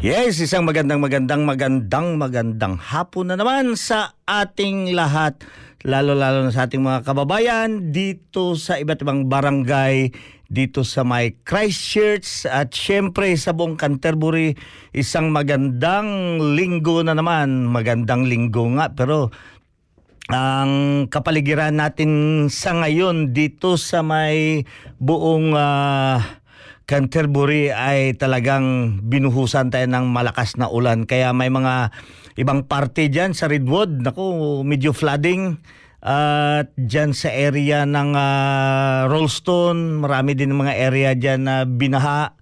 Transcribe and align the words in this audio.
Yes, 0.00 0.40
isang 0.40 0.64
magandang 0.64 0.96
magandang 0.96 1.44
magandang 1.44 2.16
magandang 2.16 2.80
hapon 2.80 3.28
na 3.28 3.36
naman 3.36 3.76
sa 3.76 4.16
ating 4.24 4.96
lahat. 4.96 5.36
Lalo-lalo 5.84 6.40
na 6.40 6.56
sa 6.56 6.64
ating 6.64 6.80
mga 6.80 7.04
kababayan 7.04 7.92
dito 7.92 8.56
sa 8.56 8.80
iba't 8.80 9.04
ibang 9.04 9.28
barangay 9.28 10.08
dito 10.48 10.88
sa 10.88 11.04
may 11.04 11.36
Christchurch 11.44 12.48
at 12.48 12.72
syempre 12.72 13.36
sa 13.36 13.52
buong 13.52 13.76
Canterbury 13.76 14.56
isang 14.96 15.36
magandang 15.36 16.40
linggo 16.56 17.04
na 17.04 17.12
naman. 17.12 17.68
Magandang 17.68 18.24
linggo 18.24 18.72
nga 18.80 18.96
pero 18.96 19.28
ang 20.32 21.12
kapaligiran 21.12 21.76
natin 21.76 22.48
sa 22.48 22.72
ngayon 22.72 23.36
dito 23.36 23.76
sa 23.76 24.00
may 24.00 24.64
buong 24.96 25.52
ah, 25.52 26.39
Canterbury 26.90 27.70
ay 27.70 28.18
talagang 28.18 28.98
binuhusan 29.06 29.70
tayo 29.70 29.86
ng 29.86 30.10
malakas 30.10 30.58
na 30.58 30.66
ulan. 30.66 31.06
Kaya 31.06 31.30
may 31.30 31.46
mga 31.46 31.94
ibang 32.34 32.66
parte 32.66 33.06
dyan 33.06 33.30
sa 33.30 33.46
Redwood. 33.46 34.02
Naku, 34.02 34.66
medyo 34.66 34.90
flooding. 34.90 35.54
At 36.02 36.74
dyan 36.74 37.14
sa 37.14 37.30
area 37.30 37.86
ng 37.86 38.10
ah, 38.18 39.06
Rollstone, 39.06 40.02
marami 40.02 40.34
din 40.34 40.50
mga 40.50 40.74
area 40.82 41.14
dyan 41.14 41.46
na 41.46 41.62
binaha. 41.62 42.34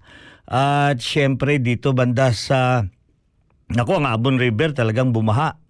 At 0.49 0.97
syempre 0.97 1.61
dito 1.61 1.93
banda 1.93 2.33
sa 2.33 2.89
Naku, 3.69 4.01
ang 4.01 4.09
Abon 4.09 4.41
River 4.41 4.73
talagang 4.73 5.13
bumaha. 5.13 5.61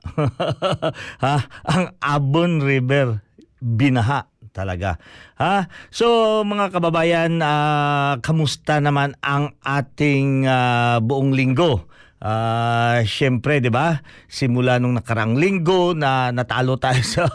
ha? 1.27 1.37
Ang 1.67 1.99
Abon 1.99 2.63
River 2.63 3.27
binaha 3.59 4.31
talaga. 4.59 4.99
Ha? 5.39 5.71
So 5.95 6.43
mga 6.43 6.75
kababayan, 6.75 7.39
ah, 7.39 8.19
kamusta 8.19 8.83
naman 8.83 9.15
ang 9.23 9.55
ating 9.63 10.51
ah, 10.51 10.99
buong 10.99 11.31
linggo? 11.31 11.87
Ah, 12.19 13.07
syempre, 13.07 13.63
'di 13.63 13.71
ba? 13.71 14.03
Simula 14.27 14.83
nung 14.83 14.99
nakarang 14.99 15.39
linggo 15.39 15.95
na 15.95 16.35
natalo 16.35 16.75
tayo 16.75 16.99
sa 17.07 17.31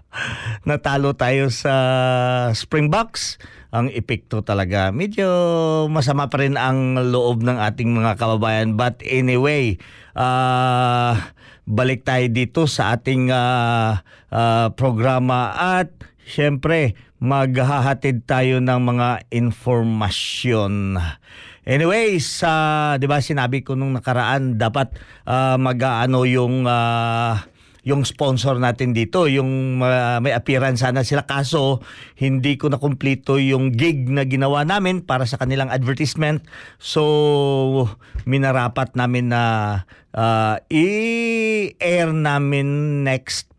natalo 0.68 1.12
tayo 1.12 1.52
sa 1.52 1.74
Springboks 2.56 3.36
ang 3.68 3.92
epekto 3.92 4.40
talaga. 4.40 4.94
Medyo 4.94 5.28
masama 5.92 6.32
pa 6.32 6.40
rin 6.40 6.56
ang 6.56 6.96
loob 7.10 7.42
ng 7.44 7.58
ating 7.58 7.90
mga 7.90 8.16
kababayan. 8.16 8.78
But 8.78 9.04
anyway, 9.04 9.76
ah 10.16 11.34
balik 11.64 12.04
tayo 12.04 12.28
dito 12.28 12.68
sa 12.68 12.96
ating 12.96 13.32
ah, 13.32 14.04
ah, 14.28 14.68
programa 14.76 15.52
at 15.56 15.90
syempre 16.24 16.96
maghahatid 17.20 18.28
tayo 18.28 18.60
ng 18.60 18.80
mga 18.84 19.28
informasyon. 19.32 21.00
Anyways, 21.64 22.44
sa 22.44 22.52
'di 23.00 23.08
ba 23.08 23.24
sinabi 23.24 23.64
ko 23.64 23.72
nung 23.72 23.96
nakaraan 23.96 24.60
dapat 24.60 24.92
ah, 25.24 25.56
mag-aano 25.56 26.28
yung 26.28 26.68
ah, 26.68 27.48
yung 27.84 28.02
sponsor 28.08 28.56
natin 28.56 28.96
dito, 28.96 29.28
yung 29.28 29.78
uh, 29.84 30.16
may 30.18 30.32
appearance 30.32 30.80
sana 30.80 31.04
sila 31.04 31.28
kaso 31.28 31.84
hindi 32.16 32.56
ko 32.56 32.72
na 32.72 32.80
kumpleto 32.80 33.36
yung 33.36 33.76
gig 33.76 34.08
na 34.08 34.24
ginawa 34.24 34.64
namin 34.64 35.04
para 35.04 35.28
sa 35.28 35.36
kanilang 35.36 35.68
advertisement. 35.68 36.40
So 36.80 37.92
minarapat 38.24 38.96
namin 38.96 39.36
na 39.36 39.42
uh, 40.16 40.56
i-air 40.72 42.08
namin 42.08 43.04
next 43.04 43.53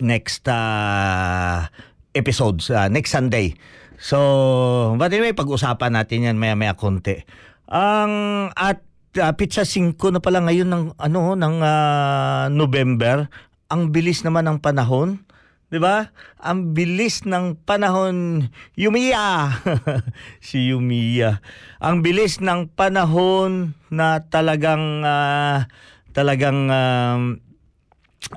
next 0.00 0.46
uh, 0.48 1.68
episodes 2.14 2.70
uh, 2.70 2.86
next 2.88 3.12
Sunday. 3.12 3.58
So, 3.98 4.94
but 4.98 5.14
anyway, 5.14 5.32
pag-usapan 5.32 5.96
natin 5.96 6.26
yan 6.28 6.36
maya-maya 6.36 6.74
konti. 6.74 7.24
Ang 7.70 8.12
at 8.52 8.84
uh, 9.18 9.32
pizza 9.34 9.62
5 9.62 9.96
na 10.10 10.20
pala 10.20 10.42
ngayon 10.42 10.68
ng 10.68 10.84
ano 10.98 11.38
ng 11.38 11.56
ah, 11.62 12.46
November. 12.50 13.30
Ang 13.70 13.94
bilis 13.94 14.22
naman 14.26 14.46
ng 14.46 14.58
panahon. 14.60 15.22
'Di 15.70 15.78
ba? 15.82 16.12
Ang 16.38 16.76
bilis 16.76 17.26
ng 17.26 17.58
panahon, 17.66 18.46
Yumiya. 18.78 19.58
si 20.44 20.70
Yumiya. 20.70 21.42
Ang 21.82 22.04
bilis 22.04 22.38
ng 22.38 22.70
panahon 22.70 23.74
na 23.90 24.22
talagang 24.22 25.02
ah, 25.02 25.66
talagang 26.14 26.70
um, 26.70 27.20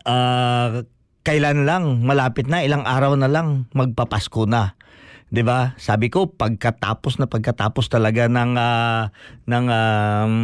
ah, 0.07 0.81
kailan 1.27 1.67
lang 1.67 2.07
malapit 2.07 2.47
na 2.47 2.63
ilang 2.63 2.87
araw 2.87 3.19
na 3.19 3.27
lang 3.27 3.67
magpapasko 3.75 4.47
na. 4.47 4.79
'Di 5.27 5.43
ba? 5.43 5.75
Sabi 5.75 6.07
ko 6.07 6.31
pagkatapos 6.31 7.19
na 7.19 7.27
pagkatapos 7.27 7.91
talaga 7.91 8.31
ng 8.31 8.55
ah, 8.55 9.11
ng 9.43 9.65
um, 9.67 10.35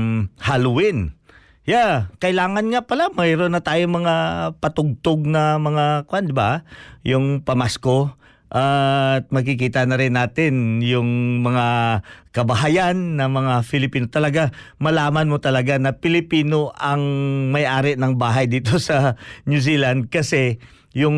Halloween. 0.44 1.16
Yeah, 1.63 2.11
kailangan 2.19 2.67
nga 2.67 2.83
pala 2.83 3.07
mayroon 3.16 3.55
na 3.55 3.63
tayong 3.63 4.03
mga 4.03 4.16
patugtog 4.59 5.23
na 5.23 5.55
mga 5.55 6.03
kwan, 6.11 6.27
'di 6.27 6.35
ba? 6.35 6.67
Yung 7.07 7.39
pamasko 7.39 8.19
at 8.53 9.33
makikita 9.33 9.81
na 9.89 9.97
rin 9.97 10.13
natin 10.13 10.77
yung 10.85 11.41
mga 11.41 11.65
kabahayan 12.29 13.17
na 13.17 13.25
mga 13.25 13.65
Filipino 13.65 14.05
talaga 14.05 14.53
malaman 14.77 15.25
mo 15.25 15.41
talaga 15.41 15.81
na 15.81 15.97
Pilipino 15.97 16.69
ang 16.77 17.01
may-ari 17.49 17.97
ng 17.97 18.13
bahay 18.13 18.45
dito 18.45 18.77
sa 18.77 19.17
New 19.49 19.57
Zealand 19.57 20.13
kasi 20.13 20.61
yung 20.93 21.17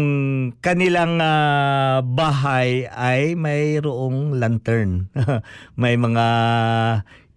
kanilang 0.64 1.20
ah, 1.20 2.00
bahay 2.00 2.88
ay 2.88 3.36
mayroong 3.36 4.40
lantern. 4.40 5.12
may 5.82 6.00
mga 6.00 6.28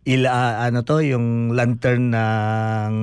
ila 0.08 0.62
ano 0.64 0.86
to 0.86 1.02
yung 1.02 1.52
lantern 1.58 2.14
ng 2.14 2.94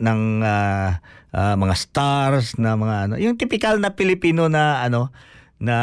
ng 0.00 0.22
ah, 0.40 1.04
ah, 1.36 1.54
mga 1.60 1.74
stars 1.76 2.56
na 2.56 2.74
mga 2.74 2.96
ano 3.04 3.14
yung 3.20 3.36
typical 3.36 3.76
na 3.76 3.92
Pilipino 3.92 4.48
na 4.48 4.80
ano 4.80 5.12
na 5.58 5.76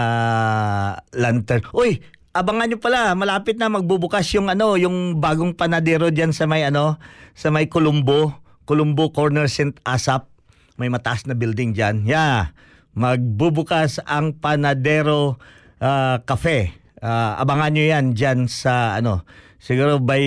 lantern. 1.11 1.63
Uy, 1.75 1.99
abangan 2.35 2.67
nyo 2.71 2.79
pala, 2.79 3.15
malapit 3.15 3.55
na 3.55 3.71
magbubukas 3.71 4.27
yung 4.35 4.51
ano, 4.51 4.75
yung 4.75 5.19
bagong 5.19 5.55
panadero 5.55 6.11
diyan 6.11 6.35
sa 6.35 6.47
may 6.47 6.67
ano, 6.67 6.99
sa 7.35 7.51
may 7.51 7.67
Colombo, 7.67 8.43
Colombo 8.67 9.11
Corner 9.11 9.47
St. 9.47 9.79
Asap. 9.83 10.27
May 10.75 10.91
mataas 10.91 11.23
na 11.23 11.35
building 11.39 11.71
diyan. 11.71 12.03
Yeah. 12.03 12.51
Magbubukas 12.95 14.03
ang 14.03 14.35
Panadero 14.39 15.39
ah, 15.79 16.19
Cafe. 16.23 16.75
Ah, 16.99 17.39
abangan 17.39 17.71
nyo 17.75 17.85
yan 17.85 18.05
diyan 18.15 18.47
sa 18.51 18.99
ano, 18.99 19.23
siguro 19.59 19.99
by 19.99 20.23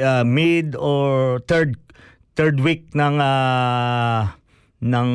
ah, 0.00 0.24
mid 0.24 0.76
or 0.76 1.40
third 1.44 1.76
third 2.36 2.60
week 2.60 2.92
ng 2.96 3.20
ah, 3.20 4.36
ng 4.80 5.10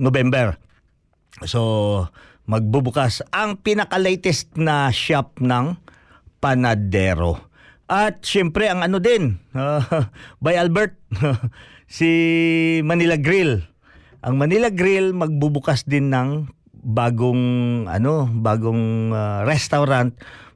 November. 0.00 0.56
So, 1.44 2.06
magbubukas 2.44 3.24
ang 3.32 3.56
pinaka-latest 3.60 4.56
na 4.60 4.92
shop 4.92 5.40
ng 5.40 5.76
Panadero. 6.40 7.48
At 7.88 8.24
syempre 8.24 8.68
ang 8.68 8.84
ano 8.84 9.00
din, 9.00 9.40
uh, 9.56 9.80
by 10.44 10.56
Albert, 10.56 10.96
si 11.88 12.10
Manila 12.84 13.16
Grill. 13.16 13.64
Ang 14.24 14.40
Manila 14.40 14.72
Grill 14.72 15.12
magbubukas 15.12 15.84
din 15.84 16.08
ng 16.12 16.48
bagong 16.84 17.44
ano, 17.88 18.28
bagong 18.28 19.12
uh, 19.12 19.44
restaurant 19.48 20.12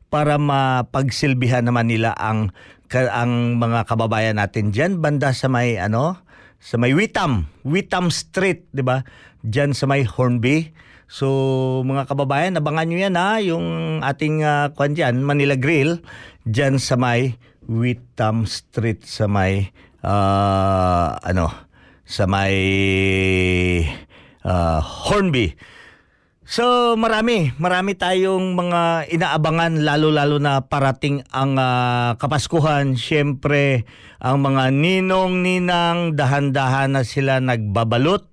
para 0.09 0.41
mapagsilbihan 0.41 1.65
naman 1.69 1.89
nila 1.89 2.17
ang 2.17 2.53
ka, 2.89 3.13
ang 3.13 3.61
mga 3.61 3.85
kababayan 3.85 4.41
natin 4.41 4.73
diyan 4.73 5.05
banda 5.05 5.37
sa 5.37 5.53
may 5.53 5.77
ano, 5.77 6.21
sa 6.61 6.81
may 6.81 6.97
Witam, 6.97 7.49
Witam 7.65 8.09
Street, 8.09 8.69
'di 8.73 8.85
ba? 8.85 9.05
Diyan 9.45 9.77
sa 9.77 9.85
may 9.85 10.05
Hornby. 10.05 10.73
So 11.09 11.27
mga 11.89 12.05
kababayan, 12.05 12.61
abangan 12.61 12.85
nyo 12.85 12.99
yan 13.01 13.17
ha, 13.17 13.41
yung 13.41 13.67
ating 14.05 14.45
uh, 14.45 14.69
kwan 14.77 14.93
dyan, 14.93 15.25
Manila 15.25 15.57
Grill, 15.57 16.05
dyan 16.45 16.77
sa 16.77 17.01
may 17.01 17.41
Witam 17.65 18.45
Street, 18.45 19.09
sa 19.09 19.25
may, 19.25 19.73
uh, 20.05 21.17
ano, 21.17 21.49
sa 22.05 22.29
may 22.29 22.55
uh, 24.45 24.81
Hornby. 24.85 25.57
So 26.49 26.97
marami, 26.97 27.57
marami 27.57 27.97
tayong 27.97 28.57
mga 28.57 29.09
inaabangan 29.09 29.85
lalo-lalo 29.85 30.37
na 30.37 30.65
parating 30.65 31.25
ang 31.33 31.57
uh, 31.57 32.21
Kapaskuhan. 32.21 33.01
Siyempre, 33.01 33.89
ang 34.21 34.45
mga 34.45 34.73
ninong-ninang 34.73 36.17
dahan-dahan 36.17 36.97
na 36.97 37.05
sila 37.05 37.41
nagbabalot 37.41 38.29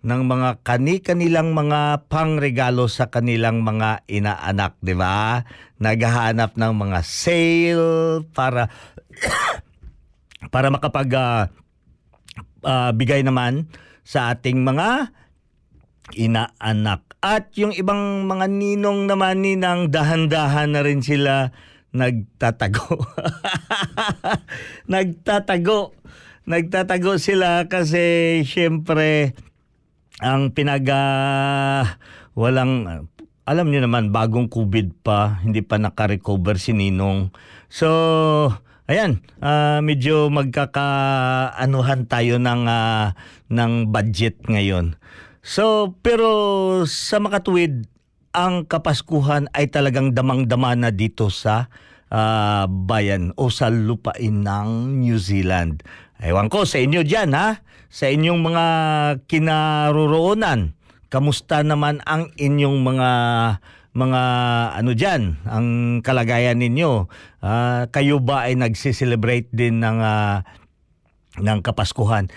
ng 0.00 0.22
mga 0.24 0.64
kani-kanilang 0.64 1.52
mga 1.52 2.08
pangregalo 2.08 2.88
sa 2.88 3.12
kanilang 3.12 3.60
mga 3.60 4.08
inaanak, 4.08 4.80
di 4.80 4.96
ba? 4.96 5.44
Naghahanap 5.76 6.56
ng 6.56 6.72
mga 6.72 7.00
sale 7.04 8.24
para 8.32 8.72
para 10.54 10.72
makapag 10.72 11.12
uh, 11.12 11.44
uh, 12.64 12.90
bigay 12.96 13.20
naman 13.20 13.68
sa 14.00 14.32
ating 14.32 14.64
mga 14.64 15.12
inaanak. 16.16 17.04
At 17.20 17.52
yung 17.60 17.76
ibang 17.76 18.24
mga 18.24 18.48
ninong 18.48 19.04
naman 19.04 19.44
ninang 19.44 19.92
dahan-dahan 19.92 20.72
na 20.72 20.80
rin 20.80 21.04
sila 21.04 21.52
nagtatago. 21.92 22.96
nagtatago. 24.92 25.92
Nagtatago 26.48 27.20
sila 27.20 27.68
kasi 27.68 28.40
syempre 28.48 29.36
ang 30.20 30.52
pinag 30.52 30.84
uh, 30.86 31.84
walang 32.36 33.08
alam 33.50 33.66
niyo 33.66 33.82
naman 33.82 34.14
bagong 34.14 34.46
COVID 34.46 35.02
pa, 35.02 35.42
hindi 35.42 35.58
pa 35.58 35.74
naka-recover 35.74 36.54
si 36.54 36.70
Ninong. 36.70 37.34
So, 37.66 37.88
ayan, 38.86 39.26
uh, 39.42 39.82
medyo 39.82 40.30
magkakaanuhan 40.30 42.06
tayo 42.06 42.38
ng 42.38 42.62
uh, 42.70 43.18
ng 43.50 43.90
budget 43.90 44.46
ngayon. 44.46 44.94
So, 45.42 45.96
pero 45.98 46.30
sa 46.86 47.18
makatuwid, 47.18 47.90
ang 48.30 48.70
Kapaskuhan 48.70 49.50
ay 49.50 49.66
talagang 49.66 50.14
damang-dama 50.14 50.78
na 50.78 50.94
dito 50.94 51.26
sa 51.34 51.66
uh, 52.14 52.70
bayan 52.70 53.34
o 53.34 53.50
sa 53.50 53.66
lupain 53.66 54.46
ng 54.46 55.00
New 55.02 55.18
Zealand. 55.18 55.82
Ewan 56.20 56.52
ko 56.52 56.68
sa 56.68 56.76
inyo 56.76 57.00
dyan 57.00 57.32
ha, 57.32 57.64
sa 57.88 58.06
inyong 58.12 58.40
mga 58.44 58.64
kinaroroonan. 59.24 60.76
Kamusta 61.10 61.64
naman 61.64 62.04
ang 62.06 62.30
inyong 62.38 62.78
mga 62.84 63.10
mga 63.90 64.22
ano 64.78 64.90
diyan, 64.94 65.22
ang 65.50 65.66
kalagayan 66.06 66.62
ninyo? 66.62 67.10
Uh, 67.42 67.90
kayo 67.90 68.22
ba 68.22 68.46
ay 68.46 68.54
nagse-celebrate 68.54 69.50
din 69.50 69.82
ng 69.82 69.98
uh, 69.98 70.46
ng 71.42 71.58
Kapaskuhan? 71.64 72.30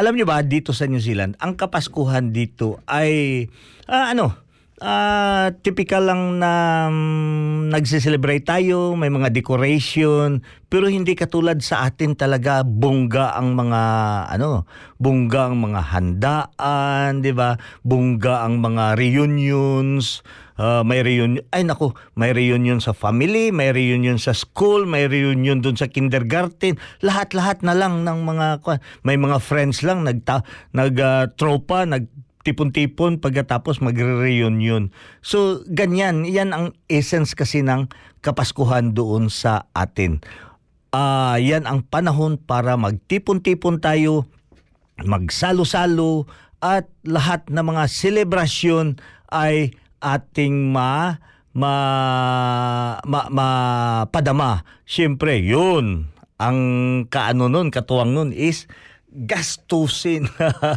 alam 0.00 0.16
niyo 0.16 0.24
ba 0.24 0.40
dito 0.40 0.72
sa 0.72 0.88
New 0.88 1.02
Zealand, 1.02 1.36
ang 1.44 1.60
Kapaskuhan 1.60 2.32
dito 2.32 2.80
ay 2.88 3.44
uh, 3.84 4.08
ano, 4.08 4.32
uh, 4.80 5.52
typical 5.60 6.08
lang 6.08 6.40
na 6.40 6.52
um, 6.88 7.68
nagse-celebrate 7.70 8.48
tayo, 8.48 8.96
may 8.96 9.12
mga 9.12 9.30
decoration, 9.30 10.42
pero 10.66 10.88
hindi 10.88 11.14
katulad 11.14 11.60
sa 11.60 11.86
atin 11.86 12.16
talaga 12.16 12.64
bongga 12.66 13.36
ang 13.36 13.54
mga 13.54 13.82
ano, 14.34 14.64
bongga 14.96 15.52
ang 15.52 15.56
mga 15.60 15.80
handaan, 15.94 17.20
'di 17.22 17.32
ba? 17.36 17.60
Bongga 17.84 18.42
ang 18.48 18.58
mga 18.64 18.96
reunions, 18.98 20.24
uh, 20.60 20.82
may 20.84 21.00
reunion, 21.00 21.40
ay 21.56 21.64
nako, 21.64 21.96
may 22.16 22.36
reunion 22.36 22.78
sa 22.78 22.92
family, 22.92 23.48
may 23.48 23.72
reunion 23.72 24.20
sa 24.20 24.36
school, 24.36 24.84
may 24.84 25.08
reunion 25.08 25.64
dun 25.64 25.74
sa 25.80 25.88
kindergarten, 25.88 26.76
lahat-lahat 27.00 27.64
na 27.64 27.72
lang 27.72 28.04
ng 28.04 28.18
mga, 28.24 28.60
may 29.02 29.16
mga 29.16 29.40
friends 29.40 29.80
lang, 29.80 30.04
nagta, 30.04 30.44
nag, 30.76 30.94
uh, 31.00 31.24
tropa, 31.36 31.88
nag, 31.88 32.04
tipon-tipon 32.42 33.20
pagkatapos 33.20 33.84
magre-reunion. 33.84 34.88
So, 35.20 35.60
ganyan. 35.68 36.24
Yan 36.24 36.56
ang 36.56 36.72
essence 36.88 37.36
kasi 37.36 37.60
ng 37.60 37.92
Kapaskuhan 38.20 38.92
doon 38.92 39.32
sa 39.32 39.64
atin. 39.72 40.20
Uh, 40.92 41.40
yan 41.40 41.64
ang 41.64 41.80
panahon 41.80 42.36
para 42.36 42.76
magtipon-tipon 42.76 43.80
tayo, 43.80 44.28
magsalo-salo, 45.00 46.28
at 46.60 46.84
lahat 47.00 47.48
ng 47.48 47.64
mga 47.64 47.88
selebrasyon 47.88 49.00
ay 49.32 49.72
ating 50.04 50.68
ma 50.68 51.16
ma, 51.56 51.74
ma, 53.08 53.20
ma 53.32 53.48
padama. 54.12 54.68
Siyempre, 54.84 55.40
yun. 55.40 56.12
Ang 56.36 56.58
kaano 57.08 57.48
nun, 57.48 57.72
katuwang 57.72 58.12
nun 58.12 58.30
is 58.36 58.68
gastusin. 59.10 60.30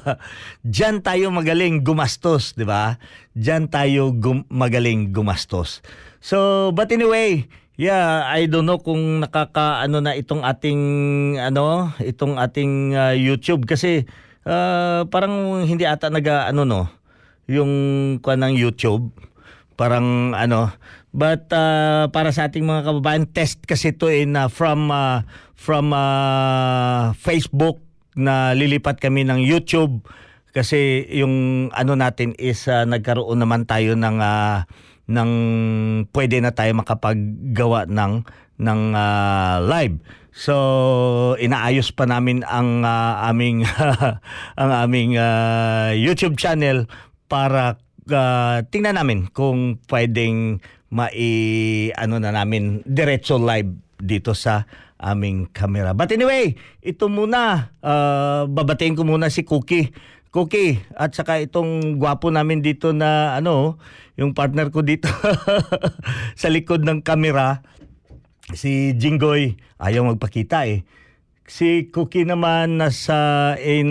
Diyan 0.66 1.06
tayo 1.06 1.30
magaling 1.30 1.86
gumastos, 1.86 2.58
di 2.58 2.66
ba? 2.66 2.98
Diyan 3.38 3.70
tayo 3.70 4.10
gum- 4.14 4.50
magaling 4.50 5.14
gumastos. 5.14 5.86
So, 6.18 6.70
but 6.74 6.90
anyway, 6.90 7.46
yeah, 7.78 8.26
I 8.26 8.50
don't 8.50 8.66
know 8.66 8.82
kung 8.82 9.22
nakakaano 9.22 10.02
na 10.02 10.18
itong 10.18 10.42
ating 10.42 10.82
ano, 11.38 11.94
itong 12.02 12.42
ating 12.42 12.98
uh, 12.98 13.14
YouTube 13.14 13.70
kasi 13.70 14.10
uh, 14.50 15.06
parang 15.08 15.66
hindi 15.66 15.86
ata 15.86 16.10
naga 16.10 16.50
ano 16.50 16.66
no 16.66 16.82
yung 17.48 17.72
kuan 18.24 18.40
ng 18.40 18.56
YouTube. 18.56 19.12
Parang 19.74 20.38
ano, 20.38 20.70
but 21.10 21.50
uh, 21.50 22.06
para 22.14 22.30
sa 22.30 22.46
ating 22.46 22.62
mga 22.62 22.86
kababayan, 22.88 23.26
test 23.26 23.66
kasi 23.66 23.90
ito 23.90 24.06
in 24.06 24.38
uh, 24.38 24.46
from 24.46 24.94
uh, 24.94 25.26
from 25.58 25.92
uh, 25.92 27.12
Facebook 27.18 27.82
na 28.14 28.54
lilipat 28.54 29.02
kami 29.02 29.26
ng 29.26 29.42
YouTube 29.42 30.06
kasi 30.54 31.10
yung 31.10 31.68
ano 31.74 31.98
natin 31.98 32.38
is 32.38 32.70
uh, 32.70 32.86
nagkaroon 32.86 33.42
naman 33.42 33.66
tayo 33.66 33.98
ng 33.98 34.22
uh, 34.22 34.70
ng 35.10 35.32
pwede 36.14 36.38
na 36.40 36.54
tayo 36.54 36.78
makapaggawa 36.78 37.90
ng 37.90 38.24
ng 38.62 38.82
uh, 38.94 39.58
live. 39.66 39.98
So 40.30 40.54
inaayos 41.42 41.94
pa 41.94 42.06
namin 42.06 42.46
ang 42.46 42.86
uh, 42.86 43.26
aming 43.34 43.66
ang 44.62 44.72
aming 44.86 45.18
uh, 45.18 45.94
YouTube 45.98 46.38
channel 46.38 46.86
para 47.26 47.82
uh, 48.14 48.62
tingnan 48.70 49.02
namin 49.02 49.30
kung 49.34 49.82
pwedeng 49.90 50.62
mai 50.94 51.90
ano 51.98 52.22
na 52.22 52.30
namin 52.30 52.86
diretso 52.86 53.42
live 53.42 53.74
dito 53.98 54.38
sa 54.38 54.70
aming 55.04 55.52
camera. 55.52 55.92
But 55.92 56.16
anyway, 56.16 56.56
ito 56.80 57.12
muna 57.12 57.76
uh, 57.84 58.48
babatiin 58.48 58.96
ko 58.96 59.04
muna 59.04 59.28
si 59.28 59.44
Cookie. 59.44 59.92
Cookie 60.34 60.82
at 60.98 61.14
saka 61.14 61.44
itong 61.44 62.02
gwapo 62.02 62.34
namin 62.34 62.66
dito 62.66 62.90
na 62.90 63.38
ano, 63.38 63.78
yung 64.18 64.34
partner 64.34 64.74
ko 64.74 64.82
dito 64.82 65.06
sa 66.42 66.48
likod 66.50 66.82
ng 66.82 67.06
camera 67.06 67.62
si 68.50 68.98
Jingoy 68.98 69.54
ayaw 69.78 70.10
magpakita 70.16 70.66
eh. 70.66 70.82
Si 71.44 71.92
Cookie 71.92 72.24
naman 72.24 72.80
nasa 72.80 73.54
in 73.60 73.90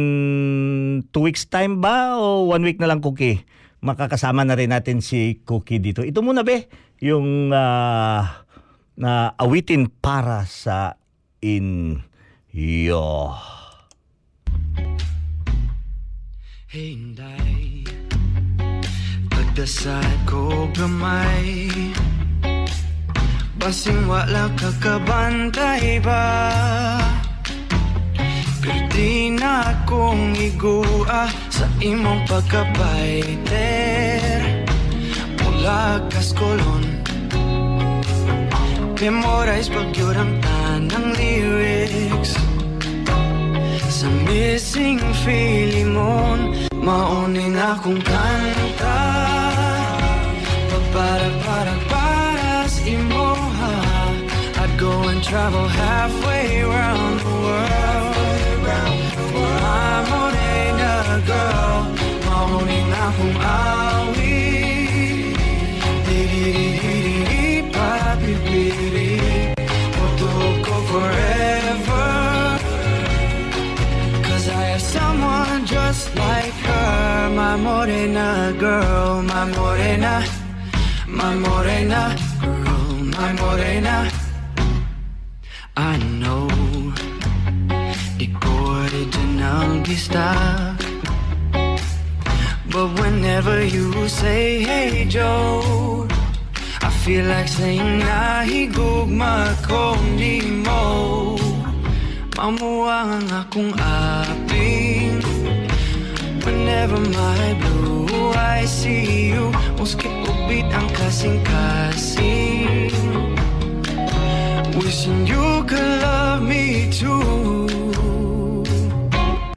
two 1.12 1.28
weeks 1.28 1.46
time 1.46 1.84
ba 1.84 2.16
o 2.16 2.48
one 2.48 2.64
week 2.64 2.80
na 2.80 2.88
lang 2.88 3.04
Cookie? 3.04 3.44
Makakasama 3.84 4.42
na 4.42 4.56
rin 4.56 4.72
natin 4.72 5.04
si 5.04 5.44
Cookie 5.44 5.82
dito. 5.82 6.00
Ito 6.00 6.24
muna 6.24 6.46
be, 6.46 6.66
yung 7.02 7.52
uh, 7.52 8.22
na 8.96 9.12
awitin 9.36 9.90
para 9.90 10.46
sa 10.48 10.96
inyo. 11.42 13.34
Hinday 16.72 17.84
Pagdasad 19.28 20.24
ko 20.24 20.64
gamay 20.72 21.68
Basing 23.60 24.08
wala 24.08 24.48
kakabantay 24.56 26.00
ba 26.00 26.24
Perdi 28.62 29.36
na 29.36 29.68
akong 29.68 30.32
igua 30.38 31.28
sa 31.52 31.66
imong 31.82 32.24
pagkabaiter 32.24 34.40
pagkaskolon 35.36 37.04
Memorize 38.96 39.68
pagyod 39.68 40.16
ang 40.16 40.32
tanang 40.40 40.61
lyrics 41.16 42.32
Sa 43.88 44.08
missing 44.26 44.98
Philemon 45.22 46.54
Mauning 46.74 47.56
akong 47.56 48.02
kanta 48.02 49.00
Para 50.92 51.28
para 51.46 51.74
para 51.88 52.68
sa 52.68 52.82
imoha 52.84 53.76
I'd 54.60 54.72
go 54.76 54.92
and 55.08 55.22
travel 55.24 55.66
halfway 55.68 56.60
around 56.60 57.16
the 57.24 57.34
world 57.46 58.12
My 59.32 60.04
morena 60.10 60.92
girl 61.24 61.80
Mauning 62.28 62.92
akong 62.92 63.36
awi 63.40 64.36
Di-di-di-di-di 66.04 67.72
Papi-piri 67.72 68.81
Otoko 68.81 68.81
forever. 70.92 72.06
Cause 74.26 74.46
I 74.48 74.62
have 74.72 74.84
someone 74.98 75.64
just 75.66 76.14
like 76.16 76.56
her. 76.68 77.30
My 77.42 77.56
morena 77.56 78.54
girl 78.58 79.22
My 79.22 79.44
morena 79.56 80.14
My 81.06 81.34
morena 81.46 82.02
girl 82.40 82.88
My 83.16 83.30
morena. 83.40 83.96
I 85.76 85.96
know 86.20 86.52
But 92.72 92.98
whenever 92.98 93.62
you 93.62 94.08
say, 94.08 94.62
hey 94.62 95.04
Joe 95.04 96.08
feel 97.02 97.26
like 97.26 97.48
saying, 97.48 97.98
nahigugma 97.98 99.50
ko 99.66 99.98
ni 100.14 100.38
mo. 100.62 101.34
Mamuwang 102.38 103.22
ang 103.22 103.28
akong 103.44 103.74
aping 103.76 105.20
Whenever 106.42 106.98
my 106.98 107.54
blue 107.60 108.32
eyes 108.34 108.66
see 108.66 109.30
you 109.30 109.52
Muski 109.78 110.08
ubit 110.26 110.66
ang 110.74 110.88
kasing-kasing 110.96 112.90
Wishing 114.74 115.28
you 115.28 115.62
could 115.68 115.92
love 116.00 116.42
me 116.42 116.88
too. 116.88 117.68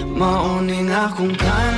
Mauning 0.03 0.91
akong 0.91 1.33
kanta 1.39 1.74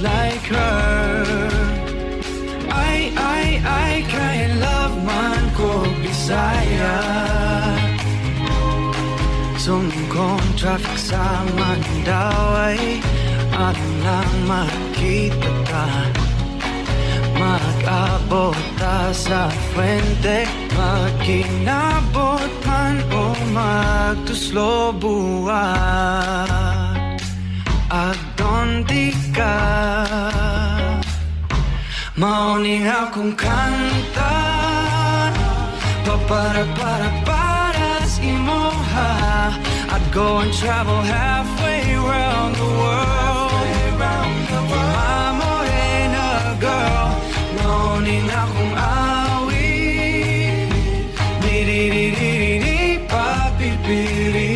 like 0.00 0.46
her. 0.52 1.24
Ay, 2.68 3.12
ay, 3.16 3.46
ay, 3.64 3.94
kaya 4.04 4.48
love 4.60 4.96
man 5.06 5.42
ko 5.56 5.88
Bisaya 6.04 7.00
Sumkong 9.56 10.44
traffic 10.60 10.98
sa 11.00 11.40
Mandaw 11.56 12.68
ay 12.68 13.00
Ano 13.56 13.86
lang 14.04 14.32
makita 14.44 15.52
ka 15.64 15.88
Mag-abot 17.36 18.56
sa 19.16 19.48
fuente. 19.72 20.44
Magkinabot 20.76 22.52
man 22.68 23.00
o 23.16 23.32
magtuslo 23.56 24.92
buwan 25.00 26.52
Agdon 27.88 28.84
di 28.84 29.15
ka 29.36 29.56
Mauning 32.16 32.88
akong 32.88 33.36
kanta 33.36 34.36
Pa 36.06 36.16
para 36.24 36.64
para 36.72 37.08
para 37.28 38.00
sa 38.08 38.20
imoha 38.24 39.12
I'd 39.92 40.04
go 40.08 40.40
and 40.40 40.52
travel 40.56 41.00
halfway 41.04 41.84
around 41.92 42.52
the 42.56 42.68
world. 42.80 43.52
My 44.72 45.32
morena 45.40 46.56
girl. 46.56 47.08
Mauning 47.60 48.28
akong 48.32 48.74
awi 48.76 49.76
Di-di-di-di-di-di 51.44 53.04
Papi-piri 53.04 54.52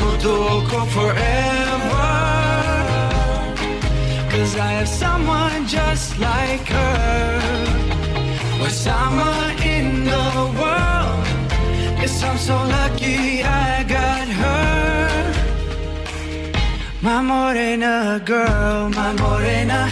Puto 0.00 0.64
ko 0.64 0.80
forever 0.88 1.57
I 4.58 4.82
have 4.82 4.88
someone 4.88 5.66
just 5.66 6.18
like 6.18 6.66
her. 6.66 7.40
What's 8.58 8.74
summer 8.74 9.54
in 9.62 10.02
the 10.02 10.26
world? 10.58 11.22
Yes, 12.02 12.18
I'm 12.26 12.38
so 12.38 12.58
lucky 12.66 13.42
I 13.46 13.86
got 13.86 14.26
her. 14.26 15.32
My 17.00 17.22
morena 17.22 18.20
girl, 18.26 18.90
my 18.90 19.14
morena, 19.14 19.90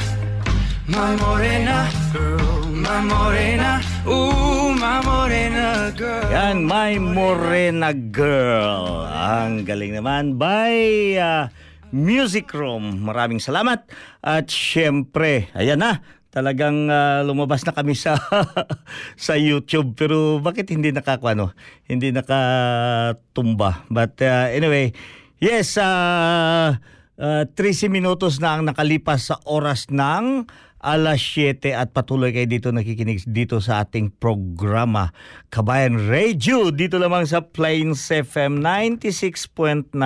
my 0.90 1.14
morena 1.14 1.86
girl, 2.12 2.66
my 2.66 3.00
morena, 3.06 3.82
ooh, 4.02 4.74
my 4.74 4.98
morena 5.06 5.94
girl. 5.94 6.26
Yan, 6.34 6.66
My 6.66 6.98
Morena 6.98 7.94
Girl. 7.94 9.06
Ang 9.06 9.62
galing 9.62 9.94
naman 9.94 10.34
by 10.34 10.74
uh, 11.14 11.46
Music 11.94 12.50
Room. 12.54 13.06
Maraming 13.06 13.38
salamat. 13.38 13.86
At 14.24 14.50
syempre, 14.50 15.50
ayan 15.54 15.82
na, 15.82 16.02
talagang 16.36 16.92
ah, 16.92 17.24
lumabas 17.24 17.64
na 17.64 17.72
kami 17.72 17.96
sa 17.96 18.20
sa 19.16 19.40
YouTube 19.40 19.96
pero 19.96 20.36
bakit 20.44 20.68
hindi 20.68 20.92
nakakuano 20.92 21.56
hindi 21.88 22.12
nakatumba 22.12 23.88
but 23.88 24.20
ah, 24.20 24.52
anyway 24.52 24.92
yes 25.40 25.80
uh, 25.80 26.76
13 27.16 27.56
minutos 27.88 28.36
na 28.36 28.60
ang 28.60 28.68
nakalipas 28.68 29.32
sa 29.32 29.40
oras 29.48 29.88
ng 29.88 30.44
alas 30.84 31.24
7 31.24 31.72
at 31.72 31.96
patuloy 31.96 32.36
kayo 32.36 32.44
dito 32.44 32.68
nakikinig 32.68 33.24
dito 33.24 33.56
sa 33.64 33.80
ating 33.88 34.12
programa 34.20 35.16
Kabayan 35.48 35.96
Radio 36.04 36.68
dito 36.68 37.00
lamang 37.00 37.24
sa 37.24 37.40
Plains 37.40 38.12
FM 38.12 38.60
96.9 38.60 39.96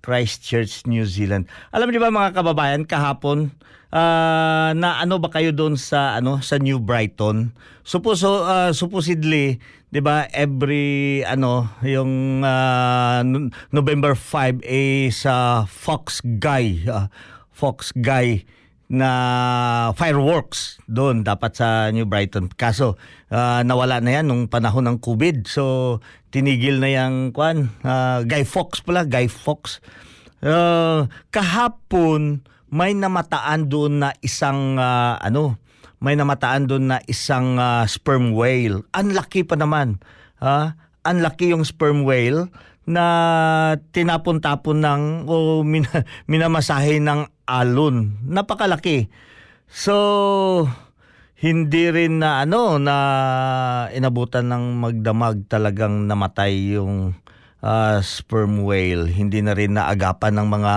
Christchurch, 0.00 0.84
New 0.88 1.04
Zealand. 1.08 1.48
Alam 1.72 1.92
niyo 1.92 2.00
ba 2.00 2.12
mga 2.12 2.36
kababayan 2.36 2.84
kahapon 2.84 3.52
ah, 3.92 4.72
na 4.76 5.00
ano 5.00 5.20
ba 5.20 5.32
kayo 5.32 5.52
doon 5.52 5.76
sa 5.76 6.16
ano 6.20 6.40
sa 6.44 6.60
New 6.60 6.80
Brighton? 6.80 7.52
Supposo 7.84 8.44
ah, 8.44 8.72
supposedly, 8.76 9.60
'di 9.92 10.00
ba, 10.00 10.28
every 10.32 11.20
ano 11.24 11.68
yung 11.84 12.42
no- 13.24 13.50
November 13.72 14.12
5 14.16 14.64
is 14.64 15.24
sa 15.24 15.64
Fox 15.68 16.20
Guy, 16.20 16.84
ah, 16.88 17.12
Fox 17.52 17.92
Guy 17.96 18.44
na 18.90 19.10
fireworks 19.94 20.82
doon 20.90 21.22
dapat 21.22 21.54
sa 21.54 21.94
New 21.94 22.10
Brighton. 22.10 22.50
Kaso 22.50 22.98
ah, 23.30 23.62
nawala 23.62 24.02
na 24.02 24.18
yan 24.18 24.26
nung 24.26 24.50
panahon 24.50 24.90
ng 24.90 24.98
COVID. 24.98 25.46
So 25.46 25.98
tinigil 26.34 26.82
na 26.82 26.90
yung 26.90 27.30
kwan, 27.30 27.70
ah, 27.86 28.26
Guy 28.26 28.42
Fox 28.42 28.82
pala, 28.82 29.06
Guy 29.06 29.30
Fox. 29.30 29.78
Ah, 30.42 31.06
kahapon 31.30 32.42
may 32.70 32.90
namataan 32.98 33.70
doon 33.70 34.02
na 34.02 34.10
isang 34.26 34.74
ah, 34.74 35.22
ano, 35.22 35.62
may 36.02 36.18
namataan 36.18 36.66
doon 36.66 36.90
na 36.90 36.98
isang 37.06 37.62
ah, 37.62 37.86
sperm 37.86 38.34
whale. 38.34 38.82
Ang 38.90 39.14
laki 39.14 39.46
pa 39.46 39.54
naman. 39.54 40.02
Ha? 40.42 40.74
Ang 41.06 41.22
laki 41.22 41.54
yung 41.54 41.62
sperm 41.62 42.02
whale 42.02 42.50
na 42.88 43.04
tinapon-tapon 43.92 44.78
ng 44.80 45.02
o 45.28 45.60
min- 45.64 45.88
minamasahe 46.30 47.00
ng 47.00 47.28
alon. 47.44 48.20
Napakalaki. 48.24 49.12
So 49.70 50.66
hindi 51.40 51.88
rin 51.88 52.20
na 52.20 52.44
ano 52.44 52.76
na 52.76 52.96
inabutan 53.96 54.52
ng 54.52 54.64
magdamag 54.76 55.48
talagang 55.48 56.04
namatay 56.04 56.76
yung 56.76 57.16
ah, 57.64 58.00
sperm 58.04 58.64
whale. 58.64 59.08
Hindi 59.08 59.40
na 59.40 59.56
rin 59.56 59.76
naagapan 59.76 60.36
ng 60.36 60.48
mga 60.48 60.74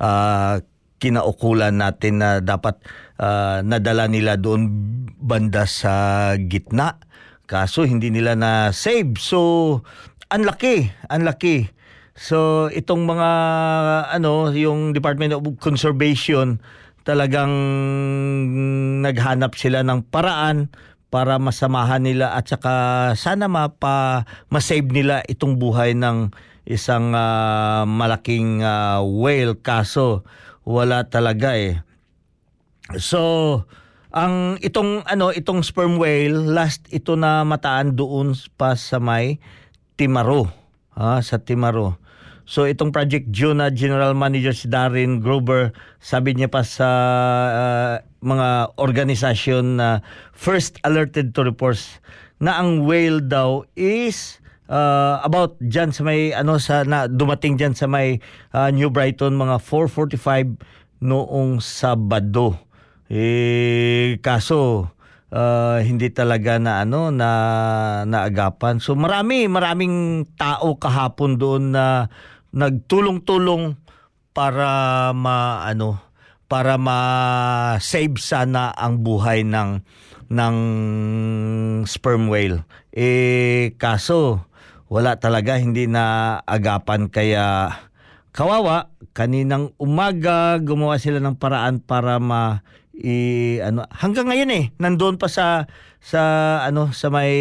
ah, 0.00 0.54
kinaukulan 0.96 1.76
natin 1.80 2.20
na 2.20 2.40
dapat 2.44 2.76
ah, 3.16 3.64
nadala 3.64 4.08
nila 4.08 4.36
doon 4.36 4.68
banda 5.16 5.64
sa 5.64 6.32
gitna 6.36 7.00
Kaso 7.46 7.86
hindi 7.86 8.10
nila 8.10 8.34
na 8.34 8.74
save. 8.74 9.14
So 9.22 9.80
unlucky, 10.30 10.90
unlucky. 11.10 11.70
So 12.16 12.68
itong 12.72 13.04
mga 13.04 13.30
ano, 14.08 14.48
yung 14.56 14.96
Department 14.96 15.36
of 15.36 15.44
Conservation 15.60 16.58
talagang 17.06 17.52
naghanap 19.04 19.54
sila 19.54 19.86
ng 19.86 20.10
paraan 20.10 20.72
para 21.06 21.38
masamahan 21.38 22.02
nila 22.02 22.34
at 22.34 22.50
saka 22.50 22.74
sana 23.14 23.46
mapa 23.46 24.26
masave 24.50 24.90
nila 24.90 25.22
itong 25.30 25.54
buhay 25.54 25.94
ng 25.94 26.34
isang 26.66 27.14
ah, 27.14 27.86
malaking 27.86 28.66
ah, 28.66 28.98
whale 29.06 29.54
kaso 29.54 30.26
wala 30.66 31.06
talaga 31.06 31.54
eh. 31.54 31.78
So 32.98 33.62
ang 34.10 34.58
itong 34.58 35.06
ano 35.06 35.30
itong 35.30 35.62
sperm 35.62 36.02
whale 36.02 36.34
last 36.34 36.90
ito 36.90 37.14
na 37.14 37.46
mataan 37.46 37.94
doon 37.94 38.34
pa 38.58 38.74
sa 38.74 38.98
may 38.98 39.38
Timaro 39.96 40.52
ha, 40.94 41.18
sa 41.24 41.40
Timaro. 41.40 41.96
So 42.46 42.62
itong 42.62 42.94
Project 42.94 43.34
Juna 43.34 43.74
General 43.74 44.14
Manager 44.14 44.54
si 44.54 44.70
Darren 44.70 45.18
Grover 45.18 45.74
sabi 45.98 46.38
niya 46.38 46.46
pa 46.46 46.62
sa 46.62 46.90
ah, 47.50 47.94
mga 48.22 48.78
organisasyon 48.78 49.82
na 49.82 49.88
first 50.30 50.78
alerted 50.86 51.34
to 51.34 51.42
reports 51.42 51.98
na 52.38 52.60
ang 52.60 52.86
whale 52.86 53.18
daw 53.18 53.64
is 53.74 54.38
uh, 54.70 55.18
about 55.24 55.56
dyan 55.62 55.90
sa 55.90 56.02
may 56.04 56.34
ano 56.34 56.58
sa 56.60 56.84
na 56.84 57.06
dumating 57.06 57.56
dyan 57.56 57.74
sa 57.74 57.88
may 57.88 58.20
uh, 58.52 58.68
New 58.70 58.90
Brighton 58.92 59.34
mga 59.34 59.62
4:45 59.62 60.60
noong 61.02 61.62
Sabado. 61.62 62.58
Eh 63.06 64.18
kaso 64.20 64.90
uh, 65.36 65.78
hindi 65.84 66.08
talaga 66.08 66.56
na 66.56 66.82
ano 66.82 67.12
na 67.12 67.30
naagapan. 68.08 68.80
So 68.80 68.96
marami 68.96 69.44
maraming 69.46 70.24
tao 70.40 70.80
kahapon 70.80 71.36
doon 71.36 71.76
na 71.76 72.08
nagtulong-tulong 72.56 73.76
para 74.32 75.12
ma 75.12 75.68
ano 75.68 76.00
para 76.46 76.78
ma-save 76.78 78.22
sana 78.22 78.70
ang 78.72 79.02
buhay 79.02 79.44
ng 79.44 79.82
ng 80.30 80.56
sperm 81.84 82.32
whale. 82.32 82.64
Eh 82.96 83.76
kaso 83.76 84.48
wala 84.86 85.18
talaga 85.18 85.58
hindi 85.58 85.90
na 85.90 86.38
agapan 86.46 87.10
kaya 87.10 87.74
kawawa 88.30 88.94
kaninang 89.10 89.74
umaga 89.82 90.62
gumawa 90.62 91.00
sila 91.02 91.18
ng 91.18 91.34
paraan 91.40 91.82
para 91.82 92.22
ma 92.22 92.62
i, 92.96 93.16
ano 93.60 93.84
hanggang 93.92 94.32
ngayon 94.32 94.50
eh 94.52 94.64
nandoon 94.80 95.20
pa 95.20 95.28
sa 95.28 95.68
sa 96.00 96.20
ano 96.64 96.92
sa 96.96 97.12
may 97.12 97.32